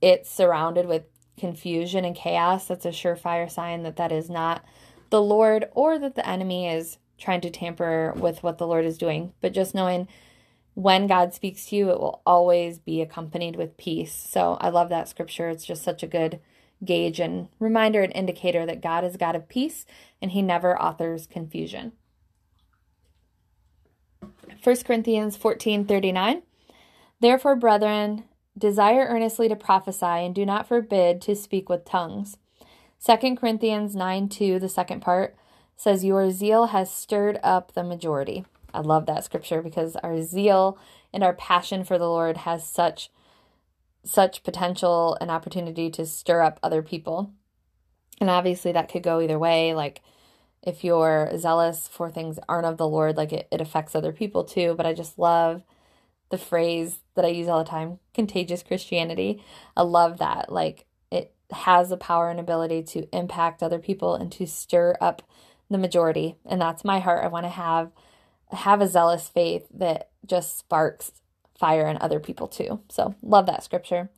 it's 0.00 0.30
surrounded 0.30 0.86
with 0.86 1.02
confusion 1.36 2.04
and 2.04 2.14
chaos 2.14 2.68
that's 2.68 2.86
a 2.86 2.90
surefire 2.90 3.50
sign 3.50 3.82
that 3.82 3.96
that 3.96 4.12
is 4.12 4.30
not 4.30 4.64
the 5.10 5.20
Lord 5.20 5.68
or 5.72 5.98
that 5.98 6.14
the 6.14 6.24
enemy 6.24 6.68
is 6.68 6.98
trying 7.18 7.40
to 7.40 7.50
tamper 7.50 8.12
with 8.14 8.40
what 8.44 8.58
the 8.58 8.68
Lord 8.68 8.84
is 8.84 8.98
doing 8.98 9.32
but 9.40 9.52
just 9.52 9.74
knowing 9.74 10.06
when 10.74 11.08
God 11.08 11.34
speaks 11.34 11.66
to 11.66 11.76
you, 11.76 11.90
it 11.90 12.00
will 12.00 12.22
always 12.24 12.78
be 12.78 13.02
accompanied 13.02 13.56
with 13.56 13.76
peace. 13.76 14.14
So 14.14 14.56
I 14.58 14.70
love 14.70 14.88
that 14.88 15.06
scripture. 15.06 15.50
It's 15.50 15.66
just 15.66 15.82
such 15.82 16.02
a 16.02 16.06
good 16.06 16.40
gauge 16.82 17.20
and 17.20 17.48
reminder 17.58 18.00
and 18.00 18.10
indicator 18.14 18.64
that 18.64 18.80
God 18.80 19.04
is 19.04 19.18
God 19.18 19.36
of 19.36 19.50
peace 19.50 19.84
and 20.22 20.30
he 20.30 20.40
never 20.40 20.80
authors 20.80 21.26
confusion. 21.26 21.92
1 24.62 24.76
Corinthians 24.84 25.36
14:39 25.36 26.42
Therefore 27.20 27.56
brethren 27.56 28.24
desire 28.56 29.06
earnestly 29.08 29.48
to 29.48 29.56
prophesy 29.56 30.04
and 30.04 30.34
do 30.34 30.46
not 30.46 30.68
forbid 30.68 31.20
to 31.22 31.34
speak 31.34 31.68
with 31.68 31.84
tongues. 31.84 32.36
2 33.04 33.34
Corinthians 33.36 33.96
9 33.96 34.28
2, 34.28 34.58
the 34.60 34.68
second 34.68 35.00
part, 35.00 35.34
says, 35.76 36.04
Your 36.04 36.30
zeal 36.30 36.66
has 36.66 36.90
stirred 36.90 37.40
up 37.42 37.72
the 37.72 37.82
majority. 37.82 38.44
I 38.72 38.80
love 38.80 39.06
that 39.06 39.24
scripture 39.24 39.62
because 39.62 39.96
our 39.96 40.22
zeal 40.22 40.78
and 41.12 41.24
our 41.24 41.32
passion 41.32 41.82
for 41.84 41.98
the 41.98 42.08
Lord 42.08 42.38
has 42.38 42.66
such 42.66 43.10
such 44.04 44.42
potential 44.42 45.16
and 45.20 45.30
opportunity 45.30 45.88
to 45.88 46.04
stir 46.04 46.42
up 46.42 46.58
other 46.62 46.82
people. 46.82 47.30
And 48.20 48.28
obviously 48.28 48.72
that 48.72 48.88
could 48.88 49.02
go 49.02 49.20
either 49.20 49.38
way. 49.38 49.74
Like 49.74 50.02
if 50.62 50.84
you're 50.84 51.30
zealous 51.36 51.88
for 51.88 52.10
things 52.10 52.38
aren't 52.48 52.66
of 52.66 52.76
the 52.76 52.88
Lord, 52.88 53.16
like 53.16 53.32
it, 53.32 53.48
it 53.50 53.60
affects 53.60 53.94
other 53.94 54.12
people 54.12 54.44
too. 54.44 54.74
But 54.76 54.86
I 54.86 54.92
just 54.92 55.18
love 55.18 55.62
the 56.30 56.38
phrase 56.38 57.00
that 57.14 57.24
I 57.24 57.28
use 57.28 57.48
all 57.48 57.62
the 57.62 57.70
time, 57.70 57.98
contagious 58.14 58.62
Christianity. 58.62 59.42
I 59.76 59.82
love 59.82 60.18
that. 60.18 60.50
Like 60.50 60.86
it 61.10 61.34
has 61.50 61.90
the 61.90 61.96
power 61.96 62.30
and 62.30 62.40
ability 62.40 62.82
to 62.84 63.08
impact 63.16 63.62
other 63.62 63.78
people 63.78 64.14
and 64.14 64.30
to 64.32 64.46
stir 64.46 64.96
up 65.00 65.22
the 65.68 65.78
majority. 65.78 66.36
And 66.46 66.60
that's 66.60 66.84
my 66.84 67.00
heart. 67.00 67.24
I 67.24 67.28
want 67.28 67.44
to 67.44 67.50
have 67.50 67.90
have 68.50 68.80
a 68.82 68.88
zealous 68.88 69.28
faith 69.28 69.66
that 69.72 70.10
just 70.26 70.58
sparks 70.58 71.12
fire 71.58 71.86
in 71.86 71.96
other 72.00 72.20
people 72.20 72.48
too. 72.48 72.80
So 72.88 73.14
love 73.22 73.46
that 73.46 73.64
scripture. 73.64 74.10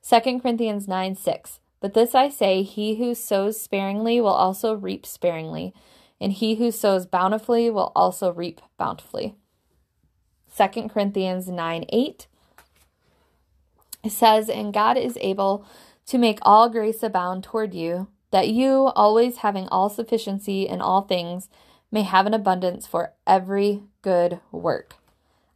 Second 0.00 0.40
Corinthians 0.40 0.88
9 0.88 1.16
6. 1.16 1.60
But 1.86 1.94
this 1.94 2.16
I 2.16 2.30
say, 2.30 2.64
he 2.64 2.96
who 2.96 3.14
sows 3.14 3.60
sparingly 3.60 4.20
will 4.20 4.26
also 4.26 4.74
reap 4.74 5.06
sparingly, 5.06 5.72
and 6.20 6.32
he 6.32 6.56
who 6.56 6.72
sows 6.72 7.06
bountifully 7.06 7.70
will 7.70 7.92
also 7.94 8.32
reap 8.32 8.60
bountifully. 8.76 9.36
2 10.58 10.88
Corinthians 10.88 11.46
9 11.46 11.84
8. 11.88 12.26
It 14.02 14.10
says, 14.10 14.48
And 14.48 14.74
God 14.74 14.98
is 14.98 15.16
able 15.20 15.64
to 16.06 16.18
make 16.18 16.40
all 16.42 16.68
grace 16.68 17.04
abound 17.04 17.44
toward 17.44 17.72
you, 17.72 18.08
that 18.32 18.48
you, 18.48 18.90
always 18.96 19.36
having 19.36 19.68
all 19.68 19.88
sufficiency 19.88 20.66
in 20.66 20.80
all 20.80 21.02
things, 21.02 21.48
may 21.92 22.02
have 22.02 22.26
an 22.26 22.34
abundance 22.34 22.84
for 22.84 23.12
every 23.28 23.84
good 24.02 24.40
work. 24.50 24.96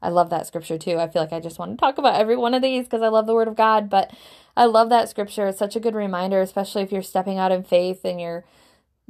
I 0.03 0.09
love 0.09 0.31
that 0.31 0.47
scripture 0.47 0.79
too. 0.79 0.99
I 0.99 1.09
feel 1.09 1.23
like 1.23 1.33
I 1.33 1.41
just 1.41 1.59
want 1.59 1.73
to 1.73 1.77
talk 1.77 1.99
about 1.99 2.19
every 2.19 2.37
one 2.37 2.55
of 2.55 2.63
these 2.63 2.85
because 2.85 3.03
I 3.03 3.09
love 3.09 3.27
the 3.27 3.35
word 3.35 3.49
of 3.49 3.57
God, 3.57 3.91
but 3.91 4.13
I 4.57 4.65
love 4.65 4.89
that 4.89 5.09
scripture. 5.09 5.47
It's 5.47 5.59
such 5.59 5.77
a 5.77 5.81
good 5.81 5.95
reminder, 5.95 6.41
especially 6.41 6.83
if 6.83 6.93
you're 6.93 7.03
stepping 7.03 7.39
out 7.39 7.53
in 7.53 7.63
faith 7.63 8.05
and 8.05 8.21
you're 8.21 8.45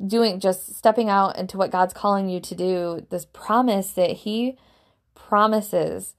doing 0.04 0.40
just 0.40 0.74
stepping 0.74 1.08
out 1.08 1.36
into 1.36 1.56
what 1.56 1.70
God's 1.70 1.94
calling 1.94 2.28
you 2.28 2.40
to 2.40 2.54
do. 2.54 3.06
This 3.10 3.26
promise 3.26 3.92
that 3.92 4.10
He 4.10 4.56
promises 5.14 6.14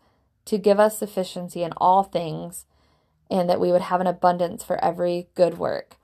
to 0.46 0.58
give 0.58 0.80
us 0.80 0.98
sufficiency 0.98 1.64
in 1.64 1.74
all 1.78 2.04
things 2.04 2.66
and 3.30 3.50
that 3.50 3.60
we 3.60 3.72
would 3.72 3.82
have 3.82 4.02
an 4.02 4.08
abundance 4.08 4.64
for 4.64 4.84
every 4.84 5.28
good 5.36 5.58
work. 5.58 5.96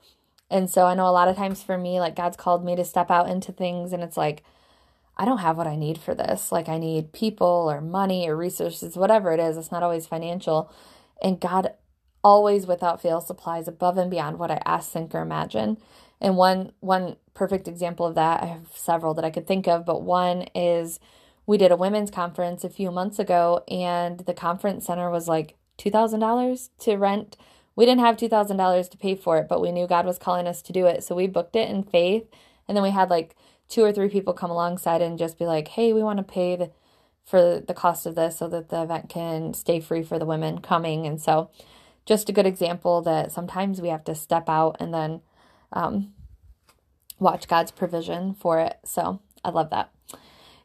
And 0.49 0.69
so 0.69 0.85
I 0.85 0.93
know 0.93 1.07
a 1.07 1.11
lot 1.11 1.27
of 1.27 1.35
times 1.35 1.61
for 1.61 1.77
me, 1.77 1.99
like 1.99 2.15
God's 2.15 2.37
called 2.37 2.63
me 2.63 2.75
to 2.75 2.85
step 2.85 3.11
out 3.11 3.29
into 3.29 3.51
things 3.51 3.91
and 3.93 4.03
it's 4.03 4.17
like, 4.17 4.43
I 5.17 5.25
don't 5.25 5.39
have 5.39 5.57
what 5.57 5.67
I 5.67 5.75
need 5.75 5.97
for 5.97 6.15
this. 6.15 6.51
Like 6.51 6.69
I 6.69 6.77
need 6.77 7.11
people 7.11 7.67
or 7.69 7.81
money 7.81 8.29
or 8.29 8.37
resources, 8.37 8.95
whatever 8.95 9.31
it 9.31 9.39
is. 9.39 9.57
It's 9.57 9.71
not 9.71 9.83
always 9.83 10.05
financial. 10.05 10.71
And 11.21 11.39
God 11.39 11.73
always 12.23 12.67
without 12.67 13.01
fail 13.01 13.19
supplies 13.19 13.67
above 13.67 13.97
and 13.97 14.11
beyond 14.11 14.37
what 14.37 14.51
I 14.51 14.61
ask, 14.65 14.91
think, 14.91 15.13
or 15.15 15.21
imagine. 15.21 15.77
And 16.21 16.37
one 16.37 16.71
one 16.79 17.17
perfect 17.33 17.67
example 17.67 18.05
of 18.05 18.15
that, 18.15 18.43
I 18.43 18.47
have 18.47 18.67
several 18.73 19.13
that 19.15 19.25
I 19.25 19.29
could 19.31 19.47
think 19.47 19.67
of, 19.67 19.85
but 19.85 20.01
one 20.03 20.43
is 20.55 20.99
we 21.45 21.57
did 21.57 21.71
a 21.71 21.77
women's 21.77 22.11
conference 22.11 22.63
a 22.63 22.69
few 22.69 22.91
months 22.91 23.19
ago 23.19 23.63
and 23.67 24.19
the 24.21 24.33
conference 24.33 24.85
center 24.85 25.09
was 25.09 25.27
like 25.27 25.55
$2,000 25.77 26.69
to 26.79 26.95
rent. 26.97 27.37
We 27.75 27.85
didn't 27.85 28.01
have 28.01 28.17
$2,000 28.17 28.89
to 28.89 28.97
pay 28.97 29.15
for 29.15 29.37
it, 29.37 29.47
but 29.47 29.61
we 29.61 29.71
knew 29.71 29.87
God 29.87 30.05
was 30.05 30.17
calling 30.17 30.47
us 30.47 30.61
to 30.63 30.73
do 30.73 30.85
it. 30.87 31.03
So 31.03 31.15
we 31.15 31.27
booked 31.27 31.55
it 31.55 31.69
in 31.69 31.83
faith. 31.83 32.25
And 32.67 32.75
then 32.75 32.83
we 32.83 32.89
had 32.89 33.09
like 33.09 33.35
two 33.69 33.83
or 33.83 33.91
three 33.91 34.09
people 34.09 34.33
come 34.33 34.51
alongside 34.51 35.01
and 35.01 35.19
just 35.19 35.37
be 35.37 35.45
like, 35.45 35.69
hey, 35.69 35.93
we 35.93 36.03
want 36.03 36.17
to 36.17 36.23
pay 36.23 36.55
the, 36.55 36.71
for 37.23 37.59
the 37.59 37.73
cost 37.73 38.05
of 38.05 38.15
this 38.15 38.37
so 38.37 38.47
that 38.47 38.69
the 38.69 38.83
event 38.83 39.09
can 39.09 39.53
stay 39.53 39.79
free 39.79 40.03
for 40.03 40.17
the 40.17 40.25
women 40.25 40.59
coming. 40.59 41.05
And 41.05 41.21
so, 41.21 41.49
just 42.05 42.29
a 42.29 42.33
good 42.33 42.45
example 42.45 43.01
that 43.01 43.31
sometimes 43.31 43.81
we 43.81 43.89
have 43.89 44.05
to 44.05 44.15
step 44.15 44.47
out 44.47 44.77
and 44.79 44.93
then 44.93 45.21
um, 45.73 46.13
watch 47.19 47.47
God's 47.47 47.71
provision 47.71 48.33
for 48.33 48.59
it. 48.59 48.77
So, 48.85 49.19
I 49.43 49.49
love 49.49 49.69
that. 49.71 49.91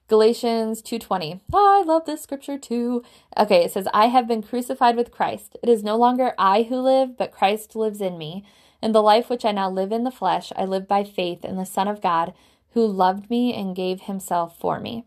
Galatians 0.08 0.82
2:20. 0.82 1.40
Oh, 1.52 1.80
I 1.80 1.86
love 1.86 2.04
this 2.04 2.20
scripture 2.20 2.58
too. 2.58 3.02
Okay, 3.38 3.64
it 3.64 3.72
says, 3.72 3.88
"I 3.94 4.06
have 4.06 4.28
been 4.28 4.42
crucified 4.42 4.94
with 4.94 5.10
Christ. 5.10 5.56
It 5.62 5.70
is 5.70 5.82
no 5.82 5.96
longer 5.96 6.34
I 6.36 6.64
who 6.64 6.76
live, 6.76 7.16
but 7.16 7.32
Christ 7.32 7.74
lives 7.74 8.00
in 8.00 8.18
me. 8.18 8.44
And 8.82 8.94
the 8.94 9.02
life 9.02 9.30
which 9.30 9.44
I 9.44 9.52
now 9.52 9.70
live 9.70 9.90
in 9.90 10.04
the 10.04 10.10
flesh, 10.10 10.52
I 10.54 10.64
live 10.64 10.86
by 10.86 11.04
faith 11.04 11.44
in 11.44 11.56
the 11.56 11.64
Son 11.64 11.88
of 11.88 12.02
God, 12.02 12.34
who 12.74 12.86
loved 12.86 13.28
me 13.28 13.54
and 13.54 13.76
gave 13.76 14.02
himself 14.02 14.58
for 14.58 14.80
me. 14.80 15.04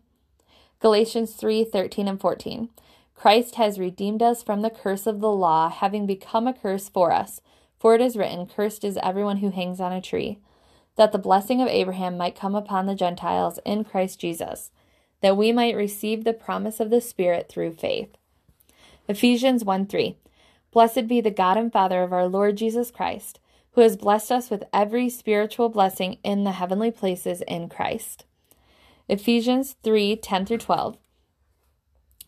Galatians 0.80 1.34
3 1.34 1.64
13 1.64 2.08
and 2.08 2.20
14. 2.20 2.68
Christ 3.14 3.54
has 3.54 3.78
redeemed 3.78 4.22
us 4.22 4.42
from 4.42 4.60
the 4.60 4.70
curse 4.70 5.06
of 5.06 5.20
the 5.20 5.30
law, 5.30 5.70
having 5.70 6.06
become 6.06 6.46
a 6.46 6.52
curse 6.52 6.88
for 6.88 7.12
us. 7.12 7.40
For 7.78 7.94
it 7.94 8.00
is 8.00 8.16
written, 8.16 8.46
Cursed 8.46 8.84
is 8.84 8.98
everyone 9.02 9.38
who 9.38 9.50
hangs 9.50 9.80
on 9.80 9.92
a 9.92 10.02
tree, 10.02 10.38
that 10.96 11.12
the 11.12 11.18
blessing 11.18 11.60
of 11.60 11.68
Abraham 11.68 12.16
might 12.16 12.38
come 12.38 12.54
upon 12.54 12.86
the 12.86 12.94
Gentiles 12.94 13.58
in 13.64 13.84
Christ 13.84 14.20
Jesus, 14.20 14.70
that 15.20 15.36
we 15.36 15.50
might 15.50 15.76
receive 15.76 16.24
the 16.24 16.32
promise 16.32 16.78
of 16.78 16.90
the 16.90 17.00
Spirit 17.00 17.48
through 17.48 17.72
faith. 17.72 18.16
Ephesians 19.08 19.64
1 19.64 19.86
3. 19.86 20.16
Blessed 20.72 21.06
be 21.06 21.20
the 21.20 21.30
God 21.30 21.56
and 21.56 21.72
Father 21.72 22.02
of 22.02 22.12
our 22.12 22.26
Lord 22.26 22.56
Jesus 22.56 22.90
Christ 22.90 23.40
who 23.76 23.82
has 23.82 23.96
blessed 23.96 24.32
us 24.32 24.48
with 24.48 24.64
every 24.72 25.06
spiritual 25.10 25.68
blessing 25.68 26.16
in 26.24 26.44
the 26.44 26.52
heavenly 26.52 26.90
places 26.90 27.42
in 27.42 27.68
Christ. 27.68 28.24
Ephesians 29.06 29.76
3 29.84 30.16
10 30.16 30.46
through 30.46 30.56
12. 30.56 30.96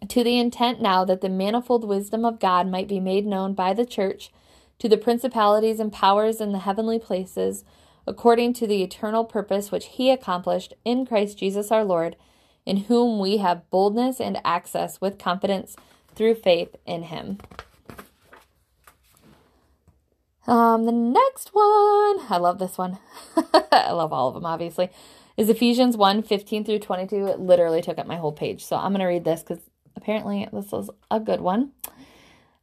To 0.09 0.23
the 0.23 0.39
intent 0.39 0.83
now 0.83 1.07
that 1.07 1.23
the 1.23 1.31
manifold 1.31 1.89
wisdom 1.89 2.27
of 2.27 2.39
God 2.39 2.69
might 2.69 2.87
be 2.87 3.01
made 3.01 3.27
known 3.27 3.55
by 3.55 3.73
the 3.73 3.87
church 3.87 4.31
to 4.79 4.91
the 4.91 4.99
principalities 4.99 5.81
and 5.81 5.91
powers 5.91 6.39
in 6.39 6.53
the 6.53 6.61
heavenly 6.61 6.99
places, 6.99 7.65
according 8.07 8.53
to 8.53 8.67
the 8.67 8.83
eternal 8.83 9.25
purpose 9.25 9.73
which 9.73 9.87
he 9.87 10.11
accomplished 10.11 10.75
in 10.85 11.07
Christ 11.07 11.39
Jesus 11.39 11.73
our 11.73 11.83
Lord, 11.83 12.15
in 12.67 12.77
whom 12.77 13.19
we 13.19 13.39
have 13.39 13.69
boldness 13.71 14.21
and 14.21 14.39
access 14.45 15.01
with 15.01 15.19
confidence 15.19 15.77
through 16.15 16.35
faith 16.35 16.77
in 16.85 17.05
him. 17.05 17.39
Um, 20.49 20.87
the 20.87 20.93
next 20.93 21.51
one, 21.53 22.21
I 22.31 22.39
love 22.41 22.59
this 22.59 22.79
one. 22.79 22.99
I 23.71 23.93
love 23.93 24.15
all 24.15 24.29
of 24.29 24.35
them, 24.35 24.47
obviously, 24.47 24.89
is 25.37 25.51
Ephesians 25.51 25.95
1 25.95 26.23
15 26.23 26.65
through 26.65 26.79
22. 26.79 27.27
It 27.27 27.39
literally 27.39 27.83
took 27.83 27.99
up 27.99 28.07
my 28.07 28.17
whole 28.17 28.33
page. 28.33 28.65
So 28.65 28.77
I'm 28.77 28.93
going 28.93 29.01
to 29.01 29.07
read 29.07 29.25
this 29.25 29.43
because 29.43 29.63
apparently 29.95 30.49
this 30.51 30.73
was 30.73 30.89
a 31.11 31.21
good 31.21 31.43
one. 31.43 31.73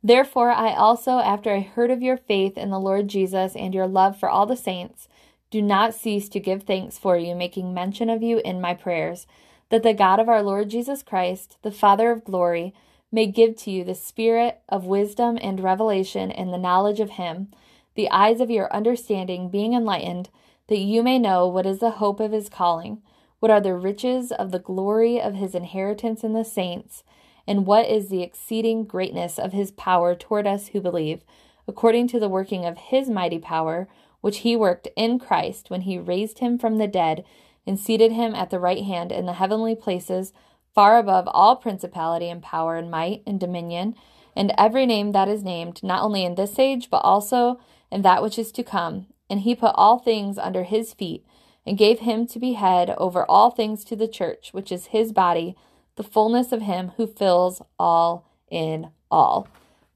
Therefore, 0.04 0.50
I 0.50 0.74
also, 0.74 1.20
after 1.20 1.54
I 1.54 1.60
heard 1.60 1.92
of 1.92 2.02
your 2.02 2.18
faith 2.18 2.58
in 2.58 2.72
the 2.72 2.80
Lord 2.80 3.08
Jesus 3.08 3.56
and 3.56 3.74
your 3.74 3.88
love 3.88 4.20
for 4.20 4.30
all 4.30 4.48
the 4.48 4.58
saints, 4.58 5.08
do 5.52 5.62
not 5.62 5.94
cease 5.94 6.28
to 6.30 6.40
give 6.40 6.64
thanks 6.64 6.98
for 6.98 7.18
you, 7.18 7.36
making 7.36 7.72
mention 7.72 8.10
of 8.10 8.24
you 8.24 8.42
in 8.44 8.60
my 8.60 8.74
prayers, 8.74 9.28
that 9.70 9.84
the 9.84 9.94
God 9.94 10.20
of 10.20 10.28
our 10.28 10.42
Lord 10.42 10.70
Jesus 10.70 11.04
Christ, 11.04 11.58
the 11.62 11.72
Father 11.72 12.10
of 12.10 12.26
glory, 12.26 12.74
may 13.12 13.28
give 13.28 13.56
to 13.58 13.72
you 13.72 13.84
the 13.84 13.96
spirit 13.96 14.60
of 14.68 14.86
wisdom 14.86 15.38
and 15.40 15.60
revelation 15.60 16.32
in 16.32 16.50
the 16.50 16.58
knowledge 16.58 17.00
of 17.00 17.12
him 17.12 17.50
the 17.96 18.10
eyes 18.12 18.40
of 18.40 18.50
your 18.50 18.74
understanding 18.74 19.50
being 19.50 19.74
enlightened, 19.74 20.30
that 20.68 20.80
you 20.80 21.04
may 21.04 21.20
know 21.20 21.48
what 21.48 21.66
is 21.66 21.80
the 21.80 21.92
hope 21.92 22.20
of 22.20 22.32
his 22.32 22.50
calling, 22.50 23.02
what 23.40 23.52
are 23.52 23.62
the 23.62 23.74
riches 23.74 24.32
of 24.32 24.52
the 24.52 24.60
glory 24.60 25.20
of 25.22 25.36
his 25.36 25.56
inheritance 25.56 26.24
in 26.24 26.34
the 26.34 26.44
saints, 26.44 27.04
and 27.48 27.66
what 27.66 27.88
is 27.88 28.10
the 28.10 28.24
exceeding 28.24 28.84
greatness 28.84 29.38
of 29.38 29.54
his 29.54 29.72
power 29.72 30.16
toward 30.16 30.48
us 30.48 30.68
who 30.70 30.82
believe, 30.82 31.24
according 31.68 32.08
to 32.08 32.20
the 32.20 32.30
working 32.30 32.66
of 32.66 32.78
his 32.78 33.10
mighty 33.10 33.40
power, 33.40 33.88
which 34.22 34.40
he 34.40 34.56
worked 34.56 34.88
in 34.96 35.20
Christ 35.20 35.70
when 35.70 35.82
he 35.82 36.00
raised 36.00 36.40
him 36.40 36.58
from 36.58 36.78
the 36.78 36.88
dead 36.88 37.24
and 37.68 37.80
seated 37.80 38.12
him 38.12 38.34
at 38.34 38.50
the 38.50 38.60
right 38.60 38.84
hand 38.84 39.12
in 39.12 39.26
the 39.26 39.34
heavenly 39.34 39.76
places, 39.76 40.34
far 40.74 40.98
above 40.98 41.28
all 41.28 41.56
principality 41.56 42.30
and 42.30 42.42
power 42.42 42.76
and 42.76 42.90
might 42.90 43.22
and 43.26 43.40
dominion, 43.40 43.96
and 44.36 44.52
every 44.58 44.86
name 44.86 45.12
that 45.14 45.28
is 45.28 45.44
named, 45.44 45.82
not 45.84 46.02
only 46.02 46.26
in 46.26 46.36
this 46.36 46.60
age, 46.60 46.90
but 46.90 46.98
also 46.98 47.60
and 47.92 48.04
that 48.04 48.24
which 48.24 48.38
is 48.40 48.52
to 48.54 48.64
come. 48.64 49.08
And 49.30 49.42
he 49.42 49.56
put 49.56 49.74
all 49.76 50.00
things 50.00 50.38
under 50.38 50.64
his 50.64 50.94
feet, 50.94 51.26
and 51.66 51.78
gave 51.78 52.00
him 52.00 52.28
to 52.28 52.40
be 52.40 52.54
head 52.54 52.94
over 52.98 53.26
all 53.26 53.50
things 53.50 53.84
to 53.86 53.96
the 53.96 54.08
church, 54.08 54.50
which 54.52 54.72
is 54.72 54.88
his 54.88 55.12
body, 55.12 55.56
the 55.96 56.04
fullness 56.04 56.52
of 56.52 56.62
him 56.62 56.92
who 56.98 57.08
fills 57.08 57.62
all 57.80 58.30
in 58.52 58.90
all. 59.10 59.48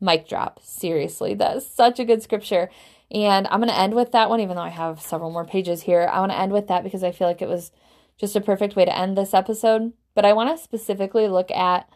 Mic 0.01 0.27
drop. 0.27 0.59
Seriously, 0.63 1.33
that 1.35 1.57
is 1.57 1.69
such 1.69 1.99
a 1.99 2.05
good 2.05 2.23
scripture. 2.23 2.69
And 3.11 3.47
I'm 3.47 3.59
going 3.59 3.69
to 3.69 3.77
end 3.77 3.93
with 3.93 4.11
that 4.13 4.29
one, 4.29 4.39
even 4.39 4.55
though 4.55 4.63
I 4.63 4.69
have 4.69 5.01
several 5.01 5.31
more 5.31 5.45
pages 5.45 5.83
here. 5.83 6.09
I 6.11 6.19
want 6.19 6.31
to 6.31 6.39
end 6.39 6.51
with 6.51 6.67
that 6.67 6.83
because 6.83 7.03
I 7.03 7.11
feel 7.11 7.27
like 7.27 7.41
it 7.41 7.49
was 7.49 7.71
just 8.17 8.35
a 8.35 8.41
perfect 8.41 8.75
way 8.75 8.85
to 8.85 8.97
end 8.97 9.17
this 9.17 9.33
episode. 9.33 9.93
But 10.15 10.25
I 10.25 10.33
want 10.33 10.55
to 10.55 10.63
specifically 10.63 11.27
look 11.27 11.51
at 11.51 11.89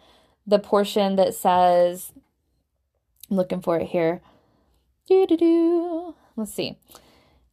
the 0.45 0.59
portion 0.59 1.15
that 1.15 1.33
says, 1.33 2.11
I'm 3.29 3.37
looking 3.37 3.61
for 3.61 3.79
it 3.79 3.87
here. 3.87 4.21
Let's 6.35 6.53
see. 6.53 6.77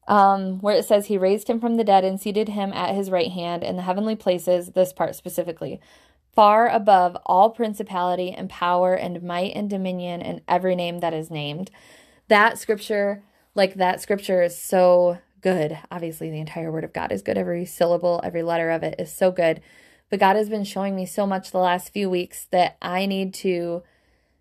Um, 0.08 0.60
where 0.60 0.76
it 0.76 0.84
says 0.84 1.06
he 1.06 1.18
raised 1.18 1.48
him 1.48 1.60
from 1.60 1.76
the 1.76 1.84
dead 1.84 2.04
and 2.04 2.20
seated 2.20 2.48
him 2.48 2.72
at 2.72 2.94
his 2.94 3.10
right 3.10 3.30
hand 3.30 3.62
in 3.62 3.76
the 3.76 3.82
heavenly 3.82 4.16
places, 4.16 4.70
this 4.70 4.92
part 4.92 5.14
specifically, 5.14 5.80
far 6.34 6.68
above 6.68 7.16
all 7.26 7.50
principality 7.50 8.32
and 8.32 8.50
power 8.50 8.94
and 8.94 9.22
might 9.22 9.54
and 9.54 9.70
dominion 9.70 10.20
and 10.22 10.40
every 10.48 10.74
name 10.74 10.98
that 11.00 11.14
is 11.14 11.30
named. 11.30 11.70
That 12.28 12.58
scripture, 12.58 13.22
like 13.54 13.74
that 13.74 14.00
scripture, 14.00 14.42
is 14.42 14.56
so 14.56 15.18
good. 15.40 15.78
Obviously, 15.90 16.30
the 16.30 16.40
entire 16.40 16.72
word 16.72 16.84
of 16.84 16.92
God 16.92 17.12
is 17.12 17.22
good. 17.22 17.38
Every 17.38 17.64
syllable, 17.64 18.20
every 18.24 18.42
letter 18.42 18.70
of 18.70 18.82
it 18.82 18.96
is 18.98 19.12
so 19.12 19.30
good. 19.30 19.60
But 20.08 20.20
God 20.20 20.36
has 20.36 20.48
been 20.48 20.64
showing 20.64 20.96
me 20.96 21.06
so 21.06 21.26
much 21.26 21.50
the 21.50 21.58
last 21.58 21.92
few 21.92 22.10
weeks 22.10 22.46
that 22.50 22.76
I 22.82 23.06
need 23.06 23.32
to 23.34 23.82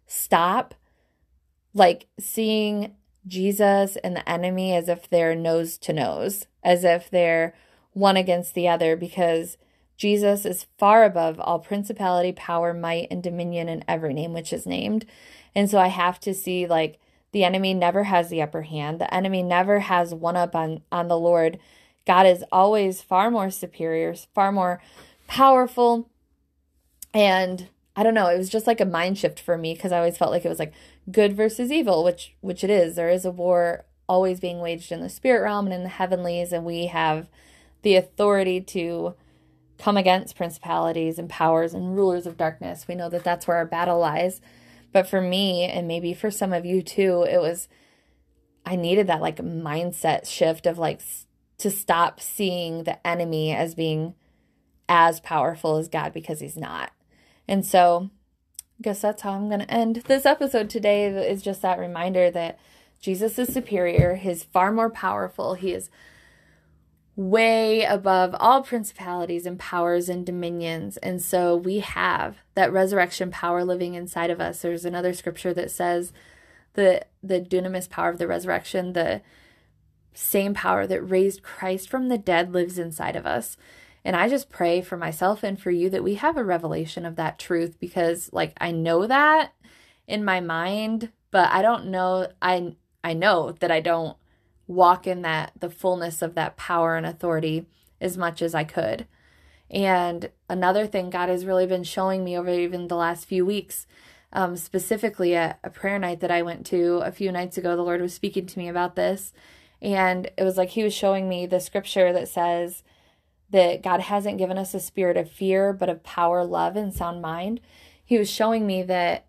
stop 0.07 0.73
like 1.73 2.07
seeing 2.19 2.95
Jesus 3.27 3.95
and 3.97 4.15
the 4.15 4.29
enemy 4.29 4.75
as 4.75 4.89
if 4.89 5.09
they're 5.09 5.35
nose 5.35 5.77
to 5.79 5.93
nose, 5.93 6.47
as 6.63 6.83
if 6.83 7.09
they're 7.09 7.53
one 7.93 8.17
against 8.17 8.53
the 8.53 8.67
other, 8.67 8.95
because 8.95 9.57
Jesus 9.97 10.45
is 10.45 10.65
far 10.77 11.03
above 11.03 11.39
all 11.39 11.59
principality, 11.59 12.31
power, 12.31 12.73
might, 12.73 13.07
and 13.11 13.21
dominion 13.21 13.67
in 13.67 13.83
every 13.88 14.13
name 14.13 14.33
which 14.33 14.53
is 14.53 14.65
named. 14.65 15.05
And 15.53 15.69
so 15.69 15.77
I 15.77 15.88
have 15.88 16.19
to 16.21 16.33
see 16.33 16.65
like 16.65 16.99
the 17.31 17.43
enemy 17.43 17.73
never 17.73 18.05
has 18.05 18.29
the 18.29 18.41
upper 18.41 18.61
hand. 18.63 18.99
The 18.99 19.13
enemy 19.13 19.43
never 19.43 19.79
has 19.81 20.13
one 20.13 20.38
up 20.38 20.55
on, 20.55 20.81
on 20.91 21.09
the 21.09 21.19
Lord. 21.19 21.59
God 22.07 22.25
is 22.25 22.43
always 22.51 23.01
far 23.01 23.29
more 23.29 23.51
superior, 23.51 24.15
far 24.33 24.51
more 24.51 24.81
powerful. 25.27 26.09
And 27.13 27.67
I 28.00 28.03
don't 28.03 28.13
know, 28.13 28.27
it 28.27 28.38
was 28.38 28.48
just 28.48 28.65
like 28.65 28.79
a 28.79 28.86
mind 28.86 29.18
shift 29.18 29.41
for 29.41 29.58
me 29.58 29.74
because 29.74 29.91
I 29.91 29.98
always 29.98 30.18
felt 30.18 30.32
like 30.32 30.46
it 30.46 30.50
was 30.50 30.58
like 30.58 30.72
good 31.12 31.36
versus 31.36 31.70
evil, 31.70 32.01
which 32.06 32.34
which 32.39 32.63
it 32.63 32.70
is. 32.70 32.96
There 32.96 33.10
is 33.10 33.25
a 33.25 33.29
war 33.29 33.84
always 34.08 34.39
being 34.39 34.62
waged 34.62 34.94
in 34.94 35.01
the 35.01 35.10
spirit 35.10 35.41
realm 35.41 35.65
and 35.65 35.74
in 35.74 35.84
the 35.84 35.89
heavenlies, 35.89 36.53
and 36.53 36.63
we 36.63 36.86
have 36.86 37.27
the 37.82 37.98
authority 37.98 38.62
to 38.62 39.15
come 39.77 39.98
against 39.98 40.38
principalities 40.38 41.20
and 41.20 41.29
powers 41.29 41.74
and 41.74 41.94
rulers 41.94 42.25
of 42.25 42.38
darkness. 42.38 42.88
We 42.88 42.96
know 42.96 43.10
that 43.10 43.25
that's 43.25 43.48
where 43.48 43.58
our 43.58 43.65
battle 43.65 44.00
lies. 44.00 44.39
But 44.94 45.06
for 45.06 45.20
me, 45.20 45.63
and 45.65 45.86
maybe 45.86 46.13
for 46.13 46.32
some 46.32 46.53
of 46.53 46.65
you 46.65 46.82
too, 46.82 47.24
it 47.29 47.41
was, 47.41 47.68
I 48.65 48.77
needed 48.77 49.08
that 49.08 49.20
like 49.20 49.39
mindset 49.39 50.25
shift 50.25 50.65
of 50.65 50.77
like 50.77 51.01
to 51.58 51.70
stop 51.70 52.22
seeing 52.22 52.86
the 52.86 53.06
enemy 53.06 53.53
as 53.53 53.75
being 53.75 54.13
as 54.88 55.20
powerful 55.20 55.75
as 55.75 55.89
God 55.89 56.13
because 56.13 56.39
he's 56.39 56.56
not. 56.56 56.94
And 57.50 57.65
so, 57.65 58.12
I 58.79 58.84
guess 58.84 59.01
that's 59.01 59.24
how 59.24 59.32
I'm 59.32 59.50
going 59.50 59.62
to 59.62 59.74
end 59.74 60.03
this 60.06 60.27
episode 60.27 60.70
today 60.70 61.08
is 61.08 61.41
just 61.41 61.63
that 61.63 61.79
reminder 61.79 62.29
that 62.29 62.60
Jesus 63.01 63.39
is 63.39 63.51
superior, 63.51 64.18
he's 64.18 64.44
far 64.44 64.72
more 64.72 64.91
powerful, 64.91 65.56
he 65.56 65.74
is 65.74 65.89
way 67.15 67.84
above 67.84 68.36
all 68.39 68.62
principalities 68.62 69.48
and 69.48 69.58
powers 69.58 70.10
and 70.10 70.27
dominions. 70.27 70.98
And 70.98 71.24
so 71.24 71.56
we 71.56 71.79
have 71.79 72.38
that 72.53 72.72
resurrection 72.72 73.32
power 73.32 73.65
living 73.65 73.96
inside 73.96 74.29
of 74.29 74.39
us. 74.39 74.62
There's 74.62 74.86
another 74.86 75.13
scripture 75.13 75.53
that 75.56 75.72
says 75.72 76.13
the 76.75 77.03
the 77.24 77.41
dunamis 77.41 77.89
power 77.89 78.10
of 78.10 78.20
the 78.20 78.27
resurrection, 78.27 78.94
the 78.94 79.22
same 80.13 80.53
power 80.53 80.86
that 80.86 81.01
raised 81.01 81.41
Christ 81.41 81.89
from 81.89 82.10
the 82.10 82.18
dead 82.20 82.53
lives 82.53 82.77
inside 82.77 83.15
of 83.15 83.25
us. 83.25 83.58
And 84.03 84.15
I 84.15 84.29
just 84.29 84.50
pray 84.50 84.82
for 84.82 84.98
myself 84.98 85.44
and 85.44 85.60
for 85.60 85.72
you 85.72 85.89
that 85.89 86.03
we 86.03 86.15
have 86.15 86.38
a 86.38 86.44
revelation 86.44 87.06
of 87.06 87.15
that 87.18 87.39
truth 87.39 87.79
because 87.79 88.32
like 88.32 88.53
I 88.60 88.72
know 88.72 89.08
that 89.08 89.53
in 90.08 90.24
my 90.24 90.39
mind, 90.39 91.12
but 91.32 91.50
I 91.51 91.62
don't 91.62 91.88
know 91.88 92.27
I 92.41 92.75
I 93.03 93.13
know 93.13 93.51
that 93.60 93.72
I 93.72 93.82
don't 93.82 94.18
walk 94.68 95.08
in 95.08 95.22
that 95.24 95.51
the 95.60 95.70
fullness 95.70 96.22
of 96.22 96.36
that 96.36 96.56
power 96.56 96.96
and 96.96 97.06
authority 97.06 97.65
as 98.00 98.18
much 98.18 98.41
as 98.41 98.56
I 98.56 98.63
could. 98.63 99.08
And 99.70 100.29
another 100.50 100.88
thing 100.88 101.10
God 101.10 101.29
has 101.29 101.46
really 101.46 101.68
been 101.68 101.84
showing 101.84 102.24
me 102.24 102.38
over 102.38 102.50
even 102.50 102.88
the 102.88 102.96
last 102.96 103.25
few 103.25 103.46
weeks, 103.46 103.86
um, 104.34 104.58
specifically 104.58 105.36
at 105.36 105.60
a 105.63 105.70
prayer 105.70 106.00
night 106.00 106.22
that 106.22 106.32
I 106.32 106.41
went 106.41 106.65
to 106.68 106.98
a 106.98 107.12
few 107.12 107.31
nights 107.31 107.57
ago, 107.57 107.75
the 107.75 107.83
Lord 107.83 108.01
was 108.01 108.14
speaking 108.14 108.46
to 108.48 108.59
me 108.59 108.68
about 108.68 108.96
this. 108.96 109.31
And 109.81 110.29
it 110.38 110.44
was 110.44 110.57
like 110.57 110.70
He 110.70 110.83
was 110.83 110.94
showing 110.94 111.29
me 111.29 111.46
the 111.46 111.59
scripture 111.59 112.12
that 112.14 112.27
says 112.27 112.83
that 113.51 113.81
God 113.81 114.01
hasn't 114.01 114.38
given 114.38 114.57
us 114.57 114.74
a 114.74 114.79
spirit 114.79 115.18
of 115.18 115.29
fear, 115.29 115.74
but 115.74 115.90
of 115.90 116.03
power, 116.03 116.44
love, 116.44 116.75
and 116.75 116.94
sound 116.94 117.22
mind. 117.22 117.59
He 118.03 118.18
was 118.18 118.29
showing 118.29 118.68
me 118.68 118.83
that 118.83 119.25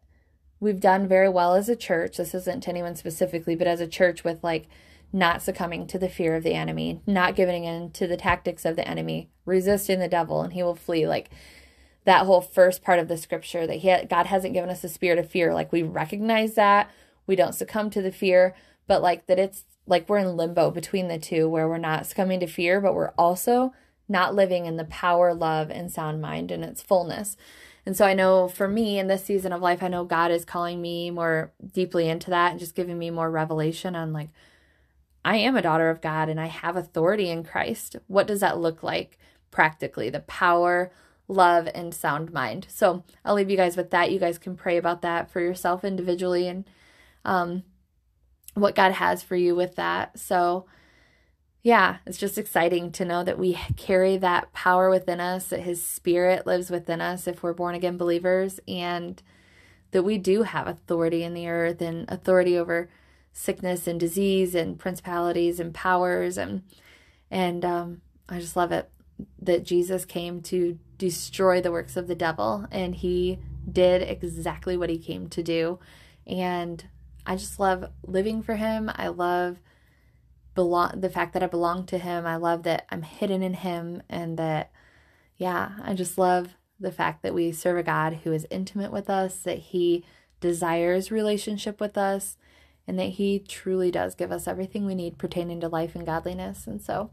we've 0.58 0.80
done 0.80 1.08
very 1.08 1.28
well 1.28 1.54
as 1.54 1.68
a 1.68 1.76
church. 1.76 2.18
This 2.18 2.34
isn't 2.34 2.62
to 2.62 2.70
anyone 2.70 2.96
specifically, 2.96 3.54
but 3.54 3.66
as 3.66 3.80
a 3.80 3.86
church 3.86 4.24
with 4.24 4.44
like 4.44 4.68
not 5.12 5.42
succumbing 5.42 5.86
to 5.88 5.98
the 5.98 6.08
fear 6.08 6.36
of 6.36 6.44
the 6.44 6.54
enemy, 6.54 7.00
not 7.06 7.34
giving 7.34 7.64
in 7.64 7.90
to 7.92 8.06
the 8.06 8.16
tactics 8.16 8.64
of 8.64 8.76
the 8.76 8.86
enemy, 8.86 9.28
resisting 9.44 9.98
the 9.98 10.08
devil, 10.08 10.42
and 10.42 10.52
he 10.52 10.62
will 10.62 10.76
flee. 10.76 11.06
Like 11.06 11.30
that 12.04 12.26
whole 12.26 12.40
first 12.40 12.82
part 12.82 12.98
of 12.98 13.08
the 13.08 13.16
scripture 13.16 13.66
that 13.66 13.76
he 13.76 13.96
God 14.08 14.26
hasn't 14.26 14.54
given 14.54 14.70
us 14.70 14.84
a 14.84 14.88
spirit 14.88 15.18
of 15.18 15.28
fear. 15.28 15.52
Like 15.52 15.72
we 15.72 15.82
recognize 15.82 16.54
that 16.54 16.90
we 17.26 17.36
don't 17.36 17.54
succumb 17.54 17.90
to 17.90 18.02
the 18.02 18.12
fear, 18.12 18.54
but 18.86 19.02
like 19.02 19.26
that 19.26 19.38
it's 19.38 19.64
like 19.86 20.08
we're 20.08 20.18
in 20.18 20.36
limbo 20.36 20.70
between 20.70 21.08
the 21.08 21.18
two, 21.18 21.48
where 21.48 21.68
we're 21.68 21.78
not 21.78 22.06
succumbing 22.06 22.40
to 22.40 22.46
fear, 22.46 22.80
but 22.80 22.94
we're 22.94 23.12
also 23.18 23.72
not 24.10 24.34
living 24.34 24.66
in 24.66 24.76
the 24.76 24.84
power, 24.84 25.32
love, 25.32 25.70
and 25.70 25.90
sound 25.90 26.20
mind 26.20 26.50
in 26.50 26.64
its 26.64 26.82
fullness. 26.82 27.36
And 27.86 27.96
so 27.96 28.04
I 28.04 28.12
know 28.12 28.48
for 28.48 28.68
me 28.68 28.98
in 28.98 29.06
this 29.06 29.24
season 29.24 29.52
of 29.52 29.62
life, 29.62 29.82
I 29.82 29.88
know 29.88 30.04
God 30.04 30.30
is 30.30 30.44
calling 30.44 30.82
me 30.82 31.10
more 31.10 31.52
deeply 31.72 32.08
into 32.08 32.28
that 32.30 32.50
and 32.50 32.60
just 32.60 32.74
giving 32.74 32.98
me 32.98 33.10
more 33.10 33.30
revelation 33.30 33.96
on 33.96 34.12
like 34.12 34.28
I 35.24 35.36
am 35.36 35.56
a 35.56 35.62
daughter 35.62 35.90
of 35.90 36.00
God 36.00 36.28
and 36.28 36.40
I 36.40 36.46
have 36.46 36.76
authority 36.76 37.30
in 37.30 37.44
Christ. 37.44 37.96
What 38.06 38.26
does 38.26 38.40
that 38.40 38.58
look 38.58 38.82
like 38.82 39.18
practically? 39.50 40.10
The 40.10 40.20
power, 40.20 40.90
love, 41.28 41.68
and 41.74 41.94
sound 41.94 42.32
mind. 42.32 42.66
So 42.68 43.04
I'll 43.24 43.34
leave 43.34 43.50
you 43.50 43.56
guys 43.56 43.76
with 43.76 43.90
that. 43.90 44.10
You 44.10 44.18
guys 44.18 44.38
can 44.38 44.56
pray 44.56 44.76
about 44.76 45.02
that 45.02 45.30
for 45.30 45.40
yourself 45.40 45.84
individually 45.84 46.48
and 46.48 46.64
um, 47.24 47.62
what 48.54 48.74
God 48.74 48.92
has 48.92 49.22
for 49.22 49.36
you 49.36 49.54
with 49.54 49.76
that. 49.76 50.18
So, 50.18 50.66
yeah, 51.62 51.98
it's 52.06 52.18
just 52.18 52.38
exciting 52.38 52.90
to 52.92 53.04
know 53.04 53.22
that 53.22 53.38
we 53.38 53.54
carry 53.76 54.16
that 54.16 54.52
power 54.52 54.88
within 54.88 55.20
us, 55.20 55.46
that 55.48 55.60
His 55.60 55.84
Spirit 55.84 56.46
lives 56.46 56.70
within 56.70 57.00
us 57.00 57.26
if 57.26 57.42
we're 57.42 57.52
born 57.52 57.74
again 57.74 57.96
believers, 57.96 58.60
and 58.66 59.22
that 59.90 60.02
we 60.02 60.18
do 60.18 60.42
have 60.42 60.66
authority 60.66 61.22
in 61.22 61.34
the 61.34 61.48
earth 61.48 61.82
and 61.82 62.10
authority 62.10 62.56
over 62.56 62.88
sickness 63.32 63.86
and 63.86 64.00
disease 64.00 64.54
and 64.54 64.78
principalities 64.78 65.60
and 65.60 65.72
powers 65.74 66.36
and 66.36 66.62
and 67.30 67.64
um, 67.64 68.00
I 68.28 68.40
just 68.40 68.56
love 68.56 68.72
it 68.72 68.90
that 69.40 69.64
Jesus 69.64 70.04
came 70.04 70.40
to 70.42 70.78
destroy 70.98 71.60
the 71.60 71.70
works 71.70 71.96
of 71.96 72.08
the 72.08 72.14
devil 72.14 72.66
and 72.72 72.94
he 72.94 73.38
did 73.70 74.02
exactly 74.02 74.76
what 74.76 74.90
he 74.90 74.98
came 74.98 75.28
to 75.28 75.42
do 75.42 75.78
and 76.26 76.84
I 77.26 77.36
just 77.36 77.60
love 77.60 77.90
living 78.04 78.42
for 78.42 78.56
him. 78.56 78.90
I 78.94 79.08
love 79.08 79.58
belong 80.54 81.00
the 81.00 81.10
fact 81.10 81.32
that 81.34 81.42
I 81.42 81.46
belong 81.46 81.86
to 81.86 81.98
him. 81.98 82.26
I 82.26 82.36
love 82.36 82.62
that 82.64 82.86
I'm 82.90 83.02
hidden 83.02 83.42
in 83.42 83.54
him 83.54 84.02
and 84.08 84.38
that 84.38 84.70
yeah, 85.36 85.72
I 85.82 85.94
just 85.94 86.18
love 86.18 86.56
the 86.78 86.92
fact 86.92 87.22
that 87.22 87.34
we 87.34 87.52
serve 87.52 87.78
a 87.78 87.82
God 87.82 88.20
who 88.24 88.32
is 88.32 88.46
intimate 88.50 88.92
with 88.92 89.08
us, 89.08 89.36
that 89.38 89.58
he 89.58 90.04
desires 90.40 91.10
relationship 91.10 91.80
with 91.80 91.96
us, 91.96 92.36
and 92.86 92.98
that 92.98 93.10
He 93.10 93.38
truly 93.38 93.92
does 93.92 94.16
give 94.16 94.32
us 94.32 94.48
everything 94.48 94.84
we 94.84 94.96
need 94.96 95.16
pertaining 95.16 95.60
to 95.60 95.68
life 95.68 95.94
and 95.94 96.04
godliness. 96.04 96.66
And 96.66 96.82
so, 96.82 97.10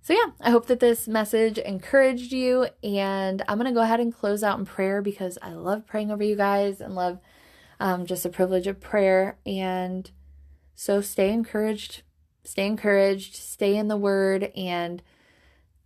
so 0.00 0.12
yeah, 0.12 0.32
I 0.40 0.50
hope 0.50 0.66
that 0.66 0.80
this 0.80 1.06
message 1.06 1.56
encouraged 1.56 2.32
you. 2.32 2.66
And 2.82 3.42
I'm 3.46 3.58
going 3.58 3.72
to 3.72 3.78
go 3.78 3.82
ahead 3.82 4.00
and 4.00 4.12
close 4.12 4.42
out 4.42 4.58
in 4.58 4.64
prayer 4.64 5.00
because 5.00 5.38
I 5.40 5.52
love 5.52 5.86
praying 5.86 6.10
over 6.10 6.24
you 6.24 6.34
guys 6.34 6.80
and 6.80 6.96
love 6.96 7.20
um, 7.78 8.06
just 8.06 8.24
the 8.24 8.28
privilege 8.28 8.66
of 8.66 8.80
prayer. 8.80 9.38
And 9.46 10.10
so 10.74 11.00
stay 11.00 11.30
encouraged, 11.30 12.02
stay 12.44 12.66
encouraged, 12.66 13.36
stay 13.36 13.76
in 13.76 13.88
the 13.88 13.96
word, 13.96 14.52
and 14.56 15.02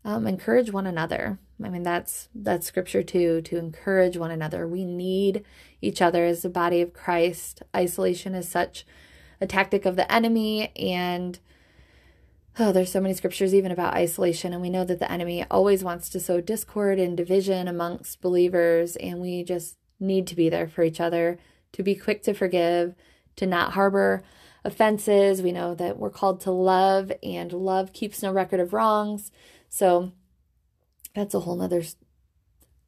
um, 0.04 0.26
encourage 0.26 0.70
one 0.70 0.86
another. 0.86 1.38
I 1.62 1.68
mean, 1.68 1.82
that's 1.82 2.28
that's 2.34 2.66
scripture 2.66 3.02
too, 3.02 3.40
to 3.42 3.56
encourage 3.56 4.16
one 4.16 4.30
another. 4.30 4.66
We 4.66 4.84
need 4.84 5.44
each 5.80 6.02
other 6.02 6.24
as 6.24 6.42
the 6.42 6.48
body 6.48 6.80
of 6.80 6.92
Christ. 6.92 7.62
Isolation 7.74 8.34
is 8.34 8.48
such 8.48 8.86
a 9.40 9.46
tactic 9.46 9.84
of 9.84 9.96
the 9.96 10.10
enemy 10.10 10.72
and 10.76 11.38
oh, 12.58 12.72
there's 12.72 12.90
so 12.90 13.00
many 13.00 13.14
scriptures 13.14 13.54
even 13.54 13.70
about 13.70 13.94
isolation 13.94 14.52
and 14.52 14.62
we 14.62 14.70
know 14.70 14.84
that 14.84 14.98
the 14.98 15.10
enemy 15.12 15.44
always 15.50 15.84
wants 15.84 16.08
to 16.08 16.20
sow 16.20 16.40
discord 16.40 16.98
and 16.98 17.16
division 17.16 17.68
amongst 17.68 18.22
believers 18.22 18.96
and 18.96 19.20
we 19.20 19.44
just 19.44 19.76
need 20.00 20.26
to 20.26 20.36
be 20.36 20.48
there 20.48 20.68
for 20.68 20.82
each 20.82 21.00
other, 21.00 21.38
to 21.72 21.82
be 21.82 21.94
quick 21.94 22.22
to 22.22 22.32
forgive, 22.32 22.94
to 23.36 23.46
not 23.46 23.72
harbor 23.72 24.22
offenses. 24.66 25.42
We 25.42 25.52
know 25.52 25.74
that 25.74 25.98
we're 25.98 26.10
called 26.10 26.40
to 26.42 26.50
love 26.50 27.12
and 27.22 27.52
love 27.52 27.92
keeps 27.92 28.22
no 28.22 28.32
record 28.32 28.60
of 28.60 28.72
wrongs. 28.72 29.30
So 29.68 30.12
that's 31.14 31.34
a 31.34 31.40
whole 31.40 31.56
nother 31.56 31.82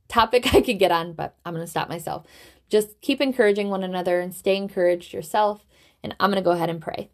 topic 0.09 0.47
I 0.55 0.61
could 0.61 0.79
get 0.79 0.93
on, 0.93 1.13
but 1.13 1.37
I'm 1.45 1.55
going 1.55 1.65
to 1.65 1.71
stop 1.71 1.89
myself. 1.89 2.27
Just 2.69 3.01
keep 3.01 3.21
encouraging 3.21 3.71
one 3.71 3.83
another 3.83 4.21
and 4.21 4.35
stay 4.35 4.57
encouraged 4.57 5.13
yourself. 5.13 5.65
And 6.03 6.15
I'm 6.21 6.31
going 6.31 6.43
to 6.43 6.45
go 6.45 6.53
ahead 6.53 6.71
and 6.71 6.81
pray. 6.81 7.11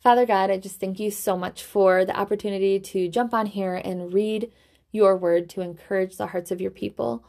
Father 0.00 0.24
God, 0.24 0.50
I 0.50 0.58
just 0.58 0.80
thank 0.80 0.98
you 0.98 1.10
so 1.10 1.36
much 1.36 1.62
for 1.62 2.04
the 2.04 2.18
opportunity 2.18 2.80
to 2.80 3.08
jump 3.08 3.34
on 3.34 3.46
here 3.46 3.74
and 3.74 4.12
read 4.12 4.50
your 4.92 5.16
word 5.16 5.48
to 5.50 5.60
encourage 5.60 6.16
the 6.16 6.28
hearts 6.28 6.50
of 6.50 6.60
your 6.60 6.70
people. 6.70 7.24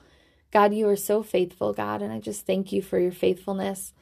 God, 0.51 0.73
you 0.73 0.87
are 0.87 0.95
so 0.95 1.21
faithful, 1.21 1.73
God, 1.73 2.01
and 2.01 2.11
I 2.11 2.19
just 2.19 2.45
thank 2.45 2.71
you 2.71 2.81
for 2.81 2.99
your 2.99 3.11
faithfulness 3.11 3.93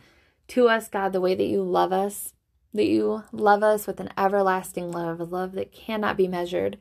to 0.49 0.67
us, 0.67 0.87
God, 0.87 1.13
the 1.13 1.21
way 1.21 1.35
that 1.35 1.45
you 1.45 1.61
love 1.63 1.93
us, 1.93 2.33
that 2.73 2.85
you 2.85 3.23
love 3.31 3.63
us 3.63 3.87
with 3.87 3.99
an 3.99 4.09
everlasting 4.17 4.91
love, 4.91 5.19
a 5.19 5.23
love 5.23 5.53
that 5.53 5.71
cannot 5.71 6.17
be 6.17 6.27
measured. 6.27 6.77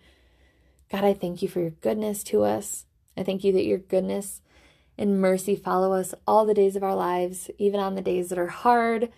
God, 0.90 1.04
I 1.04 1.14
thank 1.14 1.42
you 1.42 1.48
for 1.48 1.60
your 1.60 1.70
goodness 1.70 2.22
to 2.24 2.44
us. 2.44 2.86
I 3.16 3.22
thank 3.22 3.44
you 3.44 3.52
that 3.52 3.64
your 3.64 3.78
goodness 3.78 4.40
and 4.96 5.20
mercy 5.20 5.54
follow 5.56 5.92
us 5.92 6.14
all 6.26 6.44
the 6.44 6.54
days 6.54 6.76
of 6.76 6.82
our 6.82 6.94
lives, 6.94 7.50
even 7.58 7.80
on 7.80 7.94
the 7.94 8.02
days 8.02 8.28
that 8.28 8.38
are 8.38 8.48
hard, 8.48 9.10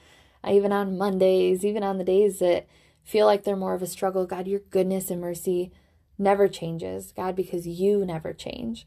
uh, 0.45 0.51
even 0.53 0.73
on 0.73 0.99
Mondays, 0.99 1.65
even 1.65 1.83
on 1.83 1.99
the 1.99 2.05
days 2.05 2.39
that 2.39 2.67
feel 3.03 3.27
like 3.27 3.45
they're 3.45 3.57
more 3.57 3.75
of 3.75 3.83
a 3.83 3.87
struggle. 3.87 4.27
God, 4.27 4.47
your 4.47 4.61
goodness 4.71 5.11
and 5.11 5.21
mercy 5.21 5.73
never 6.19 6.49
changes, 6.49 7.13
God, 7.17 7.35
because 7.35 7.67
you 7.67 8.05
never 8.05 8.33
change. 8.33 8.87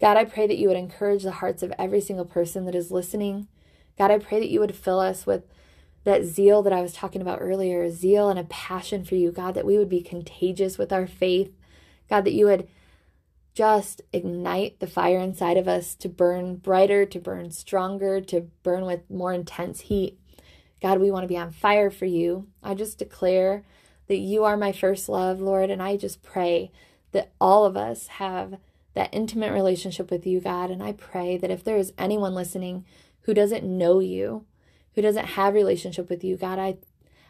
God, 0.00 0.16
I 0.16 0.24
pray 0.24 0.46
that 0.46 0.58
you 0.58 0.68
would 0.68 0.76
encourage 0.76 1.22
the 1.22 1.32
hearts 1.32 1.62
of 1.62 1.72
every 1.78 2.00
single 2.00 2.24
person 2.24 2.64
that 2.64 2.74
is 2.74 2.90
listening. 2.90 3.48
God, 3.98 4.10
I 4.10 4.18
pray 4.18 4.40
that 4.40 4.50
you 4.50 4.60
would 4.60 4.74
fill 4.74 5.00
us 5.00 5.26
with 5.26 5.44
that 6.04 6.24
zeal 6.24 6.62
that 6.62 6.72
I 6.72 6.82
was 6.82 6.92
talking 6.92 7.20
about 7.22 7.38
earlier, 7.40 7.90
zeal 7.90 8.28
and 8.28 8.38
a 8.38 8.44
passion 8.44 9.04
for 9.04 9.14
you, 9.14 9.30
God, 9.30 9.54
that 9.54 9.66
we 9.66 9.78
would 9.78 9.88
be 9.88 10.02
contagious 10.02 10.78
with 10.78 10.92
our 10.92 11.06
faith. 11.06 11.52
God, 12.10 12.24
that 12.24 12.32
you 12.32 12.46
would 12.46 12.68
just 13.54 14.02
ignite 14.12 14.80
the 14.80 14.86
fire 14.86 15.18
inside 15.18 15.56
of 15.56 15.68
us 15.68 15.94
to 15.96 16.08
burn 16.08 16.56
brighter, 16.56 17.04
to 17.06 17.18
burn 17.18 17.50
stronger, 17.50 18.20
to 18.20 18.48
burn 18.62 18.84
with 18.84 19.08
more 19.10 19.32
intense 19.32 19.80
heat. 19.80 20.18
God, 20.80 21.00
we 21.00 21.10
want 21.10 21.22
to 21.24 21.28
be 21.28 21.36
on 21.36 21.52
fire 21.52 21.90
for 21.90 22.06
you. 22.06 22.48
I 22.62 22.74
just 22.74 22.98
declare 22.98 23.64
that 24.08 24.18
you 24.18 24.44
are 24.44 24.56
my 24.56 24.72
first 24.72 25.08
love, 25.08 25.40
Lord, 25.40 25.70
and 25.70 25.82
I 25.82 25.96
just 25.96 26.22
pray 26.22 26.72
that 27.12 27.32
all 27.40 27.64
of 27.64 27.76
us 27.76 28.08
have 28.08 28.58
that 28.94 29.10
intimate 29.12 29.52
relationship 29.52 30.10
with 30.10 30.26
you, 30.26 30.40
God. 30.40 30.70
And 30.70 30.82
I 30.82 30.92
pray 30.92 31.36
that 31.36 31.50
if 31.50 31.62
there 31.62 31.76
is 31.76 31.92
anyone 31.96 32.34
listening 32.34 32.84
who 33.22 33.34
doesn't 33.34 33.64
know 33.64 34.00
you, 34.00 34.44
who 34.94 35.02
doesn't 35.02 35.26
have 35.26 35.54
relationship 35.54 36.08
with 36.08 36.22
you, 36.24 36.36
God, 36.36 36.58
I 36.58 36.76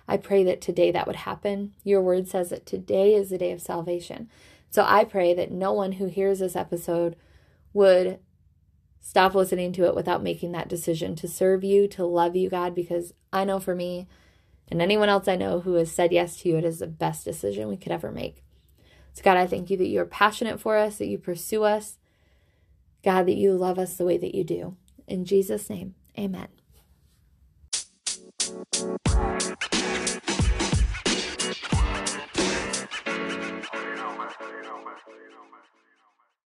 I 0.09 0.16
pray 0.16 0.42
that 0.44 0.61
today 0.61 0.90
that 0.90 1.07
would 1.07 1.16
happen. 1.16 1.75
Your 1.85 2.03
word 2.03 2.29
says 2.29 2.51
that 2.51 2.66
today 2.66 3.14
is 3.14 3.31
the 3.31 3.38
day 3.38 3.53
of 3.53 3.62
salvation. 3.62 4.29
So 4.68 4.85
I 4.87 5.05
pray 5.05 5.33
that 5.35 5.53
no 5.53 5.72
one 5.72 5.92
who 5.92 6.07
hears 6.07 6.40
this 6.40 6.57
episode 6.57 7.14
would 7.72 8.18
stop 9.01 9.35
listening 9.35 9.72
to 9.75 9.85
it 9.85 9.94
without 9.94 10.22
making 10.22 10.53
that 10.53 10.68
decision 10.68 11.14
to 11.16 11.29
serve 11.29 11.62
you, 11.62 11.87
to 11.88 12.05
love 12.05 12.37
you, 12.37 12.48
God, 12.48 12.75
because 12.75 13.12
I 13.33 13.44
know 13.44 13.61
for 13.61 13.75
me 13.75 14.09
and 14.68 14.81
anyone 14.81 15.09
else 15.09 15.29
I 15.29 15.37
know 15.37 15.61
who 15.61 15.75
has 15.75 15.92
said 15.92 16.12
yes 16.12 16.38
to 16.38 16.48
you, 16.48 16.57
it 16.57 16.64
is 16.64 16.79
the 16.79 16.87
best 16.87 17.25
decision 17.25 17.68
we 17.68 17.77
could 17.77 17.92
ever 17.92 18.11
make. 18.11 18.42
So, 19.12 19.22
God, 19.22 19.37
I 19.37 19.46
thank 19.46 19.68
you 19.68 19.77
that 19.77 19.88
you 19.88 20.01
are 20.01 20.07
passionate 20.07 20.61
for 20.61 20.79
us, 20.79 20.96
that 20.96 21.09
you 21.09 21.18
pursue 21.18 21.64
us, 21.64 21.98
God, 23.05 23.27
that 23.27 23.37
you 23.37 23.53
love 23.53 23.79
us 23.79 23.94
the 23.94 24.07
way 24.07 24.16
that 24.16 24.35
you 24.35 24.44
do. 24.44 24.77
In 25.07 25.27
Jesus' 25.27 25.68
name, 25.68 25.94
amen. 26.18 26.62
Thank 28.83 29.62
you. 29.62 29.71